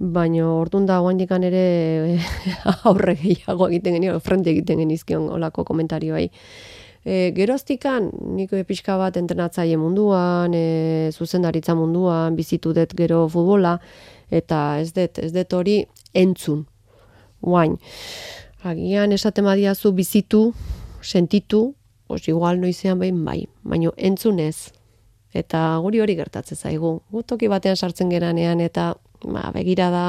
Baina 0.00 0.46
orduan 0.48 0.86
da 0.88 0.96
guandikan 1.04 1.44
ere 1.44 2.16
aurre 2.88 3.14
gehiago 3.20 3.68
egiten 3.68 3.98
genio, 3.98 4.20
frente 4.24 4.50
egiten 4.54 4.80
genizkion 4.80 5.28
olako 5.28 5.66
komentarioai. 5.68 6.30
E, 7.04 7.32
geroztikan, 7.36 8.08
niko 8.36 8.60
pixka 8.68 8.96
bat 9.00 9.16
entrenatzaile 9.20 9.76
munduan, 9.80 10.56
e, 10.56 11.10
zuzendaritza 11.12 11.76
munduan, 11.76 12.36
bizitu 12.36 12.72
dut 12.76 12.96
gero 12.96 13.26
futbola, 13.28 13.76
eta 14.32 14.80
ez 14.80 14.92
dut, 14.96 15.20
ez 15.20 15.32
dut 15.36 15.56
hori 15.56 15.78
entzun. 16.16 16.64
Guain, 17.44 17.76
agian 18.64 19.12
esaten 19.12 19.48
badiazu 19.48 19.92
bizitu, 19.96 20.50
sentitu, 21.00 21.74
os 22.08 22.26
igual 22.28 22.60
noizean 22.60 22.98
behin 23.00 23.24
bai, 23.24 23.44
baino 23.62 23.92
entzunez. 23.96 24.72
Eta 25.34 25.78
guri 25.84 26.00
hori 26.02 26.16
gertatzen 26.18 26.58
zaigu. 26.58 27.00
Gutoki 27.12 27.48
batean 27.48 27.76
sartzen 27.76 28.10
geranean 28.10 28.60
eta 28.60 28.94
ba, 29.22 29.50
begira 29.54 29.90
da 29.90 30.04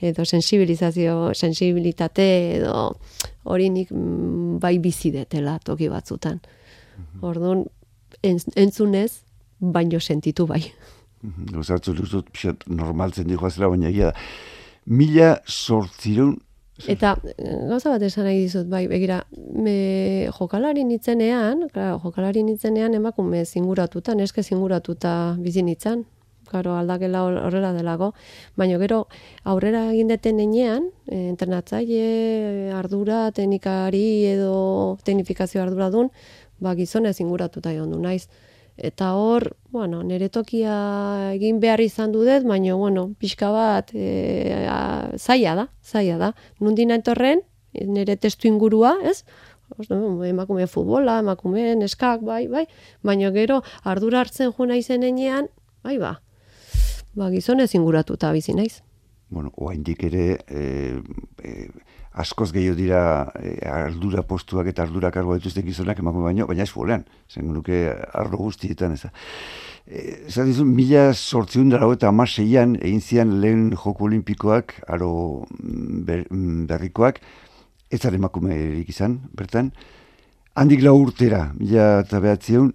edo 0.00 0.24
sensibilizazio, 0.24 1.32
sensibilitate 1.34 2.26
edo 2.58 2.96
hori 3.44 3.70
nik 3.72 3.90
mm, 3.90 4.58
bai 4.60 4.76
bizi 4.82 5.10
detela 5.14 5.58
toki 5.64 5.88
batzutan. 5.88 6.40
Mhm. 6.96 7.24
Orduan, 7.24 7.64
entzunez, 8.22 9.22
baino 9.60 10.00
sentitu 10.00 10.46
bai. 10.46 10.62
Gozatzu 11.22 11.92
mhm. 11.92 12.00
luzut, 12.00 12.30
pixat 12.30 12.66
normaltzen 12.68 13.28
dikoa 13.28 13.50
zela, 13.50 13.72
baina 13.72 13.88
egia 13.88 14.12
da. 14.12 14.26
Mila 14.86 15.36
sortzirun... 15.46 16.36
Eta, 16.84 17.14
gauza 17.70 17.94
bat 17.94 18.02
esan 18.04 18.26
nahi 18.28 18.42
dizut, 18.42 18.66
bai, 18.68 18.82
begira, 18.90 19.22
me, 19.32 20.28
jokalari 20.36 20.84
nitzenean, 20.84 21.70
claro, 21.72 21.96
jokalari 22.02 22.42
nitzenean 22.44 22.92
emakume 22.98 23.44
zinguratuta, 23.46 24.12
neske 24.14 24.44
zinguratuta 24.44 25.12
bizi 25.40 25.64
nitzan, 25.64 26.04
karo 26.50 26.76
aldakela 26.76 27.22
horrela 27.24 27.72
delago, 27.72 28.12
baina 28.60 28.76
gero 28.82 29.06
aurrera 29.44 29.86
egin 29.94 30.12
deten 30.12 30.42
enean, 30.44 30.90
e, 31.08 31.22
entrenatzaile, 31.30 32.72
ardura, 32.76 33.30
teknikari 33.32 34.26
edo 34.34 34.98
teknifikazio 35.08 35.64
ardura 35.64 35.88
dun, 35.90 36.12
ba 36.60 36.76
gizonez 36.76 37.16
inguratuta 37.24 37.72
egon 37.72 37.96
du. 37.96 38.02
Naiz. 38.04 38.28
Eta 38.76 39.14
hor, 39.16 39.56
bueno, 39.72 40.02
nire 40.04 40.28
tokia 40.28 40.76
egin 41.32 41.60
behar 41.60 41.80
izan 41.80 42.12
dudet, 42.12 42.44
baina, 42.44 42.74
bueno, 42.76 43.08
pixka 43.18 43.48
bat, 43.50 43.92
e, 43.94 44.66
zaila 45.16 45.54
da, 45.56 45.66
zaila 45.82 46.18
da. 46.20 46.32
Nundina 46.60 46.98
entorren, 46.98 47.40
nire 47.72 48.16
testu 48.20 48.48
ingurua, 48.48 48.98
ez? 49.04 49.22
emakume 50.28 50.66
futbola, 50.66 51.18
emakume 51.20 51.74
neskak, 51.76 52.22
bai, 52.22 52.46
bai, 52.48 52.66
baina 53.02 53.32
gero 53.32 53.62
ardura 53.82 54.20
hartzen 54.20 54.52
juna 54.52 54.76
izen 54.76 55.02
enean, 55.02 55.48
bai, 55.82 55.98
ba, 55.98 56.20
ba, 57.14 57.30
gizonez 57.30 57.74
inguratuta 57.74 58.32
bizi 58.32 58.54
naiz. 58.54 58.82
Bueno, 59.28 59.50
oaindik 59.56 60.04
ere, 60.04 60.38
e, 60.46 61.00
e, 61.42 61.68
askoz 62.16 62.50
gehiago 62.52 62.76
dira 62.78 63.00
e, 63.36 63.58
ardura 63.68 64.24
postuak 64.24 64.70
eta 64.72 64.86
ardura 64.86 65.10
kargo 65.12 65.36
dituzte 65.36 65.62
gizonak 65.62 66.00
emakume 66.00 66.30
baino, 66.30 66.46
baina 66.48 66.64
ez 66.64 66.72
fuolean, 66.72 67.04
zen 67.28 67.50
nuke 67.52 67.82
ardo 67.92 68.40
guztietan 68.40 68.96
ez 68.96 69.02
da. 69.04 69.12
E, 69.86 70.04
dizu, 70.26 70.64
mila 70.64 71.10
sortziun 71.12 71.68
dara 71.74 71.90
eta 71.92 72.08
amaseian 72.08 72.74
egin 72.80 73.02
zian 73.04 73.36
lehen 73.42 73.68
joko 73.74 74.08
olimpikoak, 74.08 74.78
aro 74.88 75.10
mm, 75.58 76.00
ber, 76.08 76.24
mm, 76.30 76.64
berrikoak, 76.70 77.20
ez 77.92 78.00
zara 78.00 78.16
emakume 78.16 78.56
izan, 78.88 79.20
bertan. 79.36 79.70
Handik 80.56 80.82
lau 80.82 80.96
urtera, 81.02 81.50
mila 81.60 82.00
eta 82.00 82.22
behatzeun, 82.24 82.72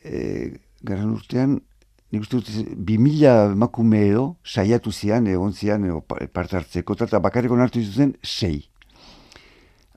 e, 0.00 0.56
garran 0.80 1.12
urtean, 1.12 1.58
nik 2.08 2.24
uste 2.24 2.40
dut, 2.40 2.72
bi 2.88 2.96
mila 2.96 3.52
emakume 3.52 4.00
edo, 4.08 4.24
saiatu 4.48 4.90
zian, 4.96 5.28
egon 5.28 5.52
zian, 5.52 5.84
parte 6.32 6.56
hartzeko, 6.56 6.96
eta 7.04 7.20
bakarrik 7.20 7.52
onartu 7.52 7.84
izuzen, 7.84 8.16
sei. 8.24 8.64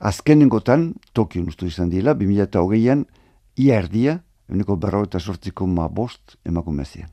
Azkenengotan, 0.02 0.96
Tokio 1.14 1.44
uste 1.46 1.68
izan 1.70 1.90
dira, 1.90 2.16
bi 2.18 2.26
mila 2.26 2.48
eta 2.48 2.58
hogeian, 2.58 3.04
ia 3.54 3.76
erdia, 3.78 4.16
eneko 4.50 4.74
berro 4.76 5.04
eta 5.06 5.20
sortziko 5.20 5.68
ma 5.70 5.86
bost 5.86 6.34
emakume 6.44 6.84
zian. 6.84 7.10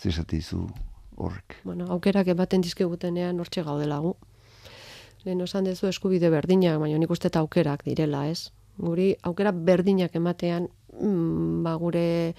Zer 0.00 0.24
izu 0.32 0.66
horrek. 1.16 1.58
Bueno, 1.64 1.84
aukerak 1.92 2.28
ematen 2.32 2.64
dizkigutenean 2.64 3.40
hortxe 3.40 3.62
gaudelagu. 3.62 4.14
Lehen 5.24 5.42
osan 5.42 5.68
dezu 5.68 5.86
eskubide 5.86 6.30
berdinak, 6.30 6.78
baina 6.80 6.98
nik 6.98 7.10
uste 7.10 7.28
aukerak 7.28 7.84
direla, 7.84 8.26
ez? 8.28 8.50
Guri 8.78 9.14
aukera 9.22 9.52
berdinak 9.52 10.16
ematean, 10.16 10.68
mm, 10.98 11.62
ba, 11.62 11.74
gure 11.76 12.34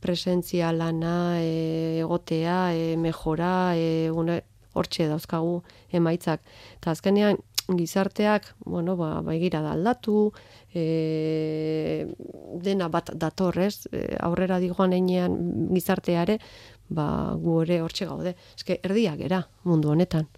presentzia 0.00 0.72
lana 0.72 1.42
e, 1.42 2.00
egotea, 2.00 2.72
e, 2.72 2.96
mejora, 2.96 3.76
e, 3.76 4.10
une, 4.10 4.40
hortxe 4.76 5.08
dauzkagu 5.08 5.60
emaitzak. 5.92 6.40
Eta 6.80 6.92
azkenean, 6.92 7.38
gizarteak, 7.68 8.54
bueno, 8.64 8.96
ba, 8.96 9.20
baigira 9.26 9.60
da 9.62 9.72
aldatu, 9.74 10.32
e, 10.74 12.06
dena 12.62 12.88
bat 12.88 13.10
datorrez, 13.14 13.88
e, 13.90 14.06
aurrera 14.20 14.60
digoan 14.62 14.94
einean 14.94 15.36
gizarteare, 15.72 16.38
ba, 16.88 17.34
gu 17.34 17.62
ere 17.64 17.80
hortxe 17.82 18.06
gaude. 18.06 18.36
Eske, 18.56 18.78
erdiak 18.86 19.20
era 19.26 19.42
mundu 19.64 19.90
honetan. 19.90 20.28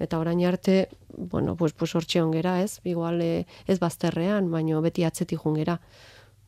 Eta 0.00 0.18
orain 0.18 0.40
arte, 0.46 0.88
bueno, 1.16 1.54
pues, 1.56 1.72
pues 1.72 1.94
hortxe 1.94 2.22
ongera 2.22 2.60
ez, 2.62 2.80
igual 2.84 3.20
e, 3.22 3.46
ez 3.66 3.78
bazterrean, 3.78 4.50
baino 4.50 4.80
beti 4.82 5.04
atzetik 5.04 5.44
jungera 5.44 5.78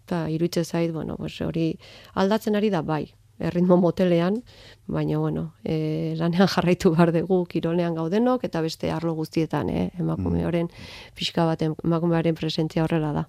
eta 0.06 0.28
iruditze 0.30 0.62
zait, 0.64 0.92
bueno, 0.94 1.16
pues 1.18 1.40
hori 1.42 1.72
aldatzen 2.14 2.54
ari 2.54 2.70
da 2.70 2.82
bai, 2.86 3.10
erritmo 3.38 3.76
motelean, 3.76 4.40
baina 4.86 5.18
bueno, 5.18 5.52
e, 5.64 6.14
lanean 6.16 6.48
jarraitu 6.48 6.92
behar 6.94 7.12
dugu 7.12 7.44
kirolean 7.50 7.94
gaudenok 7.94 8.44
eta 8.48 8.62
beste 8.64 8.90
arlo 8.90 9.14
guztietan, 9.14 9.70
eh, 9.70 9.90
emakume 9.98 10.44
mm. 10.44 10.68
pixka 11.14 11.44
baten 11.44 11.74
emakumearen 11.84 12.34
presentzia 12.34 12.84
horrela 12.84 13.12
da. 13.12 13.26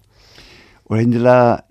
Orain 0.88 1.10
dela 1.10 1.64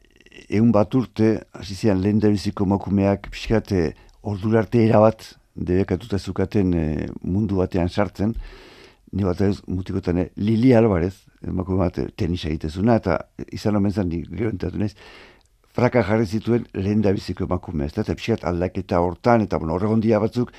egun 0.49 0.71
bat 0.71 0.93
urte, 0.95 1.41
hasi 1.53 1.75
zian 1.75 2.01
lehen 2.01 2.19
biziko 2.19 2.63
emakumeak 2.63 3.29
pixkate 3.31 3.93
ordurarte 4.21 4.83
erabat 4.85 5.33
debekatuta 5.55 6.19
zukaten 6.19 6.73
e, 6.73 7.07
mundu 7.23 7.57
batean 7.57 7.89
sartzen, 7.89 8.35
ni 9.11 9.23
bat 9.23 9.41
ez 9.41 9.61
mutikotan, 9.67 10.27
Lili 10.35 10.73
Alvarez, 10.75 11.15
emakume 11.41 11.79
bat 11.79 11.99
tenisa 12.15 12.49
egitezuna, 12.49 12.97
eta 13.01 13.17
izan 13.51 13.79
omen 13.79 13.91
zan, 13.91 14.09
gero 14.09 14.51
entatu 14.51 14.77
nez, 15.77 15.83
fraka 15.83 16.03
jarri 16.03 16.25
zituen 16.25 16.65
lehen 16.73 17.01
da 17.01 17.11
biziko 17.13 17.45
emakume, 17.45 17.85
ez 17.85 17.93
da, 17.93 18.01
eta 18.01 18.47
aldaketa 18.49 18.99
hortan, 18.99 19.41
eta 19.41 19.57
bueno, 19.57 19.75
horregon 19.75 19.99
dia 20.01 20.19
batzuk, 20.19 20.51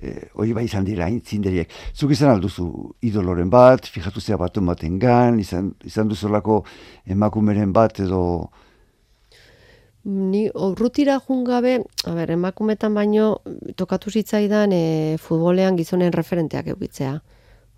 e, 0.00 0.28
hori 0.34 0.52
bai 0.52 0.64
izan 0.64 0.84
dira, 0.84 1.06
hain 1.06 1.20
zinderiek. 1.20 1.70
Zuk 1.94 2.10
izan 2.10 2.30
alduzu 2.30 2.94
idoloren 3.02 3.50
bat, 3.50 3.86
fijatu 3.86 4.20
zea 4.20 4.36
batu 4.36 4.60
baten 4.60 4.98
gan, 4.98 5.38
izan, 5.38 5.74
izan 5.84 6.08
duzulako 6.08 6.64
emakumeren 7.06 7.72
bat, 7.72 8.00
edo... 8.00 8.50
Ni 10.04 10.50
urrutira 10.54 11.18
jungabe, 11.18 11.78
a 12.04 12.14
ber, 12.14 12.30
emakumetan 12.30 12.94
baino, 12.94 13.38
tokatu 13.76 14.10
zitzaidan 14.10 14.72
e, 14.72 15.16
futbolean 15.18 15.76
gizonen 15.76 16.12
referenteak 16.12 16.68
eukitzea. 16.74 17.20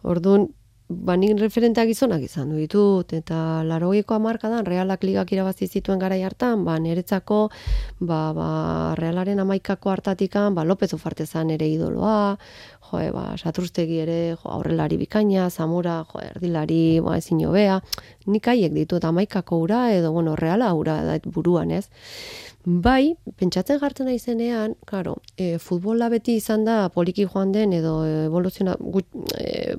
Orduan, 0.02 0.48
ba, 0.88 1.16
nik 1.18 1.34
referenteak 1.40 1.88
gizonak 1.90 2.22
izan 2.22 2.52
du 2.52 2.60
ditut, 2.60 3.10
eta 3.16 3.64
larogeiko 3.66 4.14
amarkadan, 4.14 4.66
realak 4.66 5.02
ligak 5.02 5.32
irabazi 5.34 5.66
zituen 5.66 5.98
garai 5.98 6.20
hartan, 6.22 6.62
ba, 6.64 6.76
niretzako, 6.78 7.40
ba, 7.98 8.20
ba, 8.36 8.50
realaren 8.98 9.42
amaikako 9.42 9.90
hartatikan, 9.90 10.54
ba, 10.54 10.64
López 10.64 10.92
Ufarte 10.94 11.26
zan 11.26 11.50
ere 11.50 11.66
idoloa, 11.66 12.36
jo, 12.90 13.02
ba, 13.16 13.26
satrustegi 13.34 13.98
ere, 14.04 14.20
jo, 14.36 14.50
aurrelari 14.54 14.98
bikaina, 15.02 15.50
zamura, 15.50 16.04
jo, 16.12 16.22
erdilari, 16.22 17.00
ba, 17.02 17.18
ezin 17.18 17.42
jobea, 17.42 17.80
nik 18.30 18.46
haiek 18.46 18.74
ditut 18.74 19.04
amaikako 19.04 19.64
ura, 19.66 19.88
edo, 19.94 20.12
bueno, 20.14 20.36
reala 20.38 20.72
ura 20.74 21.00
da 21.02 21.18
buruan, 21.26 21.74
ez? 21.74 21.88
Bai, 22.66 23.14
pentsatzen 23.38 23.78
jartzen 23.78 24.08
naizenean, 24.11 24.73
claro, 24.90 25.12
e, 25.38 25.52
futbola 25.62 26.08
beti 26.11 26.35
izan 26.40 26.64
da 26.66 26.88
poliki 26.90 27.23
joan 27.23 27.52
den 27.54 27.70
edo 27.76 28.00
evoluziona 28.26 28.75
e, 29.38 29.76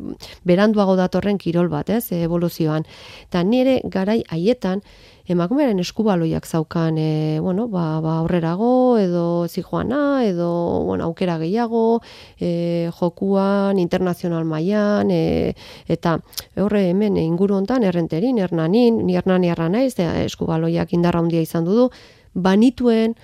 beranduago 0.47 0.95
datorren 0.95 1.35
kirol 1.37 1.67
bat, 1.67 1.89
ez? 1.91 2.13
evoluzioan. 2.15 2.87
Ta 3.29 3.43
nire 3.43 3.81
garai 3.83 4.21
haietan 4.31 4.85
emakumearen 5.27 5.83
eskubaloiak 5.83 6.47
zaukan, 6.47 6.95
e, 6.97 7.39
bueno, 7.43 7.67
ba, 7.67 7.99
ba 7.99 8.21
aurrerago 8.21 8.97
edo 9.03 9.47
zijoana 9.49 10.23
edo 10.23 10.47
bueno, 10.87 11.09
aukera 11.11 11.35
gehiago, 11.43 11.99
e, 12.39 12.89
jokuan 13.01 13.79
internazional 13.83 14.47
mailan 14.47 15.11
e, 15.11 15.55
eta 15.91 16.21
horre 16.55 16.85
hemen 16.93 17.19
inguru 17.19 17.59
hontan 17.59 17.83
errenterin, 17.83 18.39
hernanin, 18.39 19.03
ni 19.03 19.19
hernani 19.19 19.51
naiz, 19.75 19.99
eskubaloiak 19.99 20.93
indarra 20.93 21.19
handia 21.19 21.43
izan 21.43 21.65
du 21.65 21.89
banituen, 22.37 23.15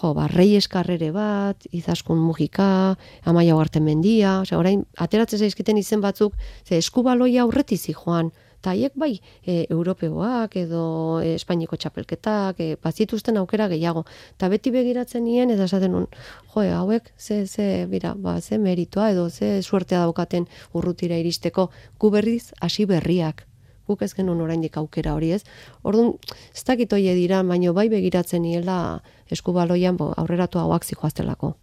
jo, 0.00 0.12
ba, 0.14 0.26
rei 0.30 0.50
eskarrere 0.58 1.10
bat, 1.14 1.64
izaskun 1.74 2.18
mugika, 2.20 2.96
amaia 3.24 3.56
huarten 3.56 3.86
mendia, 3.86 4.40
ose, 4.42 4.56
orain, 4.58 4.84
ateratzen 4.98 5.40
zaizkiten 5.46 5.78
izen 5.80 6.04
batzuk, 6.04 6.36
ze 6.66 6.78
eskubaloia 6.78 7.46
aurretizi 7.46 7.94
joan, 7.96 8.30
eta 8.58 8.74
haiek 8.74 8.94
bai, 8.98 9.12
e, 9.46 9.64
europeoak 9.70 10.56
edo 10.58 10.82
e, 11.22 11.34
espainiko 11.38 11.78
txapelketak, 11.78 12.60
e, 12.60 12.76
bazituzten 12.82 13.38
aukera 13.38 13.68
gehiago. 13.70 14.04
Eta 14.34 14.50
beti 14.50 14.74
begiratzen 14.74 15.24
nien, 15.24 15.54
eta 15.54 15.68
esaten 15.70 15.94
nun, 15.94 16.08
jo, 16.54 16.66
hauek, 16.80 17.12
ze, 17.16 17.44
ze, 17.46 17.86
bira, 17.90 18.14
ba, 18.14 18.40
ze 18.40 18.58
meritoa 18.58 19.12
edo 19.14 19.28
ze 19.30 19.62
suertea 19.62 20.02
daukaten 20.06 20.48
urrutira 20.74 21.18
iristeko, 21.22 21.70
guberriz 21.98 22.50
hasi 22.60 22.86
berriak 22.86 23.47
guk 23.88 24.04
ez 24.06 24.12
genuen 24.14 24.40
oraindik 24.44 24.76
aukera 24.76 25.14
hori 25.16 25.32
ez. 25.36 25.42
Orduan, 25.82 26.14
ez 26.54 26.64
dakit 26.68 26.92
oie 26.92 27.14
dira, 27.16 27.42
baino 27.42 27.74
bai 27.74 27.88
begiratzen 27.88 28.44
niela 28.44 29.00
eskubaloian 29.32 29.98
aurreratu 29.98 30.60
hauak 30.60 30.84
zijoaztelako. 30.84 31.54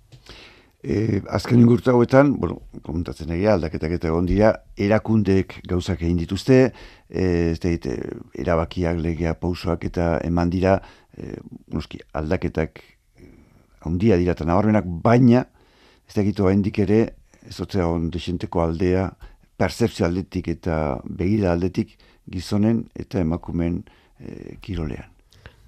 E, 0.86 1.22
azken 1.34 1.64
ingurtu 1.64 1.90
hauetan, 1.90 2.36
bueno, 2.38 2.60
komentatzen 2.86 3.32
egia, 3.34 3.56
aldaketak 3.56 3.96
eta 3.98 4.12
egon 4.12 4.28
dira, 4.30 4.52
erakundeek 4.78 5.62
gauzak 5.66 6.04
egin 6.04 6.20
dituzte, 6.20 6.60
e, 7.10 7.24
ez 7.56 7.60
da 7.64 7.72
erabakiak, 8.44 9.00
legea, 9.02 9.34
pausoak 9.40 9.88
eta 9.90 10.20
eman 10.28 10.54
dira, 10.54 10.76
e, 11.18 11.34
noski, 11.74 12.04
aldaketak 12.14 12.84
handia 13.86 14.18
dira 14.22 14.36
eta 14.38 14.46
nabarmenak, 14.46 14.86
baina, 14.86 15.46
ez 16.06 16.14
da 16.14 16.26
gitu 16.26 16.50
ere, 16.50 17.02
ez 17.48 17.60
otzea 17.62 17.88
on 17.88 18.10
desenteko 18.10 18.62
aldea, 18.62 19.10
percepzio 19.58 20.06
aldetik 20.06 20.48
eta 20.48 21.00
begira 21.06 21.54
aldetik, 21.54 21.98
gizonen 22.32 22.86
eta 22.96 23.20
emakumen 23.20 23.84
e, 24.20 24.58
kirolean. 24.62 25.12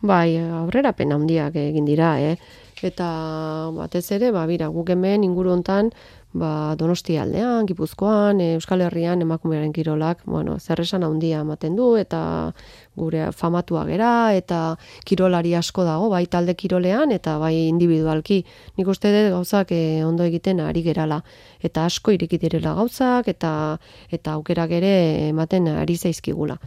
Bai, 0.01 0.37
aurrera 0.37 0.91
pena 0.93 1.15
handiak 1.17 1.55
egin 1.57 1.85
dira, 1.85 2.19
eh? 2.21 2.35
Eta 2.85 3.07
batez 3.73 4.05
ere, 4.13 4.29
ba, 4.31 4.43
bira, 4.45 4.67
guk 4.69 4.91
hemen 4.93 5.23
inguru 5.25 5.55
hontan, 5.55 5.89
ba, 6.33 6.75
donosti 6.75 7.17
aldean, 7.17 7.65
gipuzkoan, 7.67 8.41
eh, 8.41 8.53
Euskal 8.57 8.81
Herrian 8.81 9.21
emakumearen 9.21 9.71
kirolak, 9.73 10.21
bueno, 10.25 10.57
zerresan 10.59 11.03
handia 11.03 11.41
ematen 11.41 11.75
du, 11.75 11.95
eta 11.95 12.53
gure 12.95 13.31
famatua 13.31 13.85
gera, 13.87 14.33
eta 14.35 14.77
kirolari 15.05 15.53
asko 15.55 15.83
dago, 15.83 16.09
bai 16.09 16.25
talde 16.27 16.55
kirolean, 16.55 17.11
eta 17.11 17.37
bai 17.37 17.67
individualki. 17.67 18.43
Nik 18.77 18.87
uste 18.87 19.11
dut 19.13 19.31
gauzak 19.37 19.71
eh, 19.71 20.03
ondo 20.05 20.23
egiten 20.23 20.59
ari 20.59 20.83
gerala. 20.83 21.21
Eta 21.61 21.85
asko 21.85 22.11
irikitirela 22.11 22.75
gauzak, 22.75 23.27
eta 23.27 23.79
eta 24.11 24.33
aukerak 24.33 24.71
ere 24.71 24.93
ematen 25.29 25.67
ari 25.67 25.97
zaizkigula. 25.97 26.57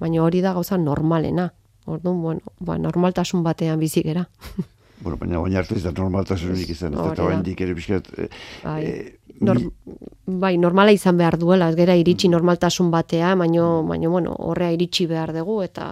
Baina 0.00 0.22
hori 0.24 0.40
da 0.40 0.54
gauza 0.54 0.78
normalena. 0.78 1.50
Orduan, 1.86 2.20
bueno, 2.22 2.40
ba, 2.60 2.78
normaltasun 2.78 3.42
batean 3.42 3.80
bizi 3.80 4.02
gera. 4.02 4.28
Bueno, 5.00 5.16
baina 5.16 5.40
baina 5.40 5.58
hartu 5.60 5.76
ez 5.78 5.84
da 5.84 5.92
normaltasunik 5.96 6.70
izan, 6.74 6.94
ez 6.94 7.16
da 7.16 7.28
hendik 7.32 7.60
ere 7.64 7.74
bizkat... 7.74 8.10
Eh, 8.18 8.28
bai. 8.64 8.80
Eh, 8.84 9.16
bai, 10.26 10.56
normala 10.60 10.92
izan 10.92 11.16
behar 11.16 11.38
duela, 11.40 11.70
ez 11.70 11.76
gera 11.78 11.96
iritsi 11.96 12.28
mm. 12.28 12.36
normaltasun 12.36 12.90
batea, 12.92 13.34
baino, 13.40 13.82
baino, 13.88 14.10
bueno, 14.12 14.34
horrea 14.50 14.74
iritsi 14.76 15.06
behar 15.08 15.32
dugu, 15.36 15.62
eta 15.64 15.86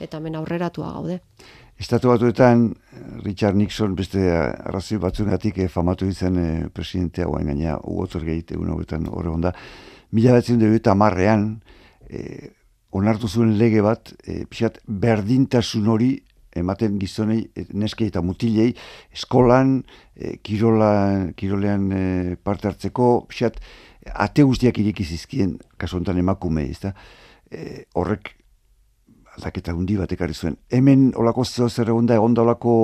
eta 0.00 0.20
men 0.20 0.38
aurreratua 0.38 0.92
gaude. 0.94 1.20
Estatu 1.80 2.10
batuetan, 2.10 2.66
Richard 3.24 3.56
Nixon 3.56 3.94
beste 3.96 4.20
arrazoi 4.36 4.98
batzunatik 5.00 5.62
eh, 5.64 5.68
famatu 5.72 6.08
izan 6.08 6.36
eh, 6.40 6.68
presidentea 6.72 7.28
guain 7.28 7.48
gaina, 7.48 7.78
ugotzor 7.88 8.24
gehite, 8.26 8.56
egun 8.56 8.72
hauetan 8.74 9.06
horre 9.08 9.32
honda, 9.32 9.52
mila 10.16 10.34
batzen 10.36 10.60
dugu 10.60 10.76
eta 10.76 10.96
marrean, 10.96 11.46
eh, 12.08 12.50
onartu 12.92 13.28
zuen 13.28 13.54
lege 13.56 13.84
bat, 13.86 14.12
e, 14.26 14.44
pixat, 14.50 14.80
berdintasun 14.84 15.86
hori 15.88 16.10
ematen 16.56 16.98
gizonei, 17.00 17.44
e, 17.54 17.66
neskei 17.78 18.08
eta 18.10 18.22
mutilei, 18.22 18.72
eskolan, 19.14 19.80
e, 20.16 20.36
kirola, 20.42 21.30
kirolean 21.36 21.86
e, 21.92 22.02
parte 22.42 22.70
hartzeko, 22.70 23.12
pixat, 23.30 23.60
ate 24.14 24.44
guztiak 24.46 24.78
iriki 24.82 25.04
zizkien, 25.04 25.56
kasu 25.78 25.98
honetan 25.98 26.18
emakume, 26.18 26.66
ez 26.70 26.80
da? 26.82 26.94
E, 27.50 27.84
horrek, 27.98 28.34
aldaketa 29.36 29.74
hundi 29.76 29.96
bat 30.00 30.12
ekarri 30.12 30.34
zuen. 30.34 30.56
Hemen 30.72 31.10
olako 31.18 31.44
zeo 31.44 31.68
zer 31.68 31.90
egon 31.92 32.08
da, 32.08 32.16
egon 32.18 32.34
da 32.34 32.42
olako 32.42 32.74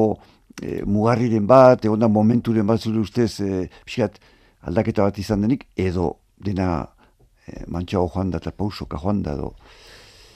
e, 0.62 0.83
mugarriren 0.85 1.46
bat, 1.46 1.85
egon 1.85 2.00
da 2.00 2.09
momenturen 2.09 2.66
bat 2.66 2.83
zure 2.83 3.02
ustez, 3.02 3.33
e, 3.40 3.66
pixat, 3.88 4.20
aldaketa 4.66 5.07
bat 5.07 5.18
izan 5.18 5.42
denik, 5.44 5.66
edo 5.76 6.12
dena 6.42 6.87
e, 7.46 7.64
mantxago 7.66 8.09
joan 8.14 8.31
da 8.31 8.42
eta 8.42 8.55
pausoka 8.55 9.00
joan 9.02 9.22
da, 9.26 9.37
edo... 9.38 9.55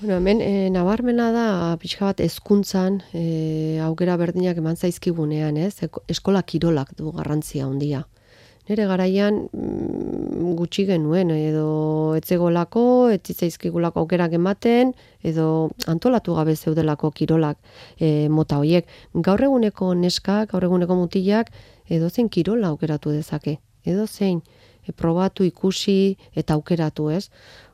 Bueno, 0.01 0.17
hemen 0.17 0.41
e, 0.41 0.71
nabarmena 0.73 1.27
da 1.29 1.77
pixka 1.77 2.07
bat 2.07 2.21
hezkuntzan 2.25 3.03
e, 3.13 3.81
aukera 3.85 4.15
berdinak 4.17 4.57
eman 4.57 4.79
zaizkigunean, 4.81 5.59
ez? 5.61 5.75
Eskola 6.09 6.41
kirolak 6.41 6.95
du 6.97 7.13
garrantzia 7.13 7.67
handia. 7.67 8.07
Nere 8.71 8.87
garaian 8.89 9.43
mm, 9.53 10.55
gutxi 10.57 10.87
genuen 10.89 11.35
edo 11.35 12.15
etzegolako, 12.17 12.85
etzitzaizkigulako 13.19 14.01
aukerak 14.07 14.39
ematen 14.41 14.95
edo 15.21 15.69
antolatu 15.85 16.39
gabe 16.39 16.57
zeudelako 16.57 17.11
kirolak 17.11 17.61
e, 17.99 18.31
mota 18.33 18.57
hoiek. 18.57 18.89
Gaur 19.13 19.45
eguneko 19.51 19.93
neskak, 19.93 20.55
gaur 20.55 20.65
eguneko 20.65 20.97
mutilak 20.97 21.53
edo 21.93 22.09
zein 22.09 22.33
kirola 22.33 22.73
aukeratu 22.73 23.13
dezake. 23.13 23.59
Edo 23.85 24.09
zein 24.09 24.41
probatu 24.97 25.45
ikusi 25.45 26.17
eta 26.35 26.55
aukeratu, 26.55 27.11
ez? 27.11 27.29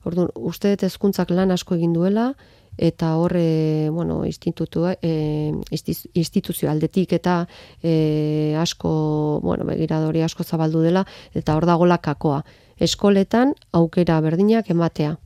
Orduan, 0.07 0.31
uste 0.37 0.71
dut 0.75 0.87
hezkuntzak 0.87 1.33
lan 1.35 1.51
asko 1.51 1.75
egin 1.75 1.93
duela 1.97 2.31
eta 2.77 3.15
hor 3.17 3.33
e, 3.41 3.89
bueno, 3.91 4.21
institutu 4.29 4.85
e, 4.87 5.53
instituzio 5.73 6.71
aldetik 6.71 7.13
eta 7.17 7.47
e, 7.83 8.55
asko, 8.61 9.41
bueno, 9.43 9.65
begiradori 9.65 10.23
asko 10.23 10.45
zabaldu 10.45 10.83
dela 10.85 11.07
eta 11.35 11.57
hor 11.57 11.67
dago 11.67 11.87
kakoa. 12.03 12.45
Eskoletan 12.79 13.55
aukera 13.73 14.21
berdinak 14.21 14.71
ematea 14.71 15.17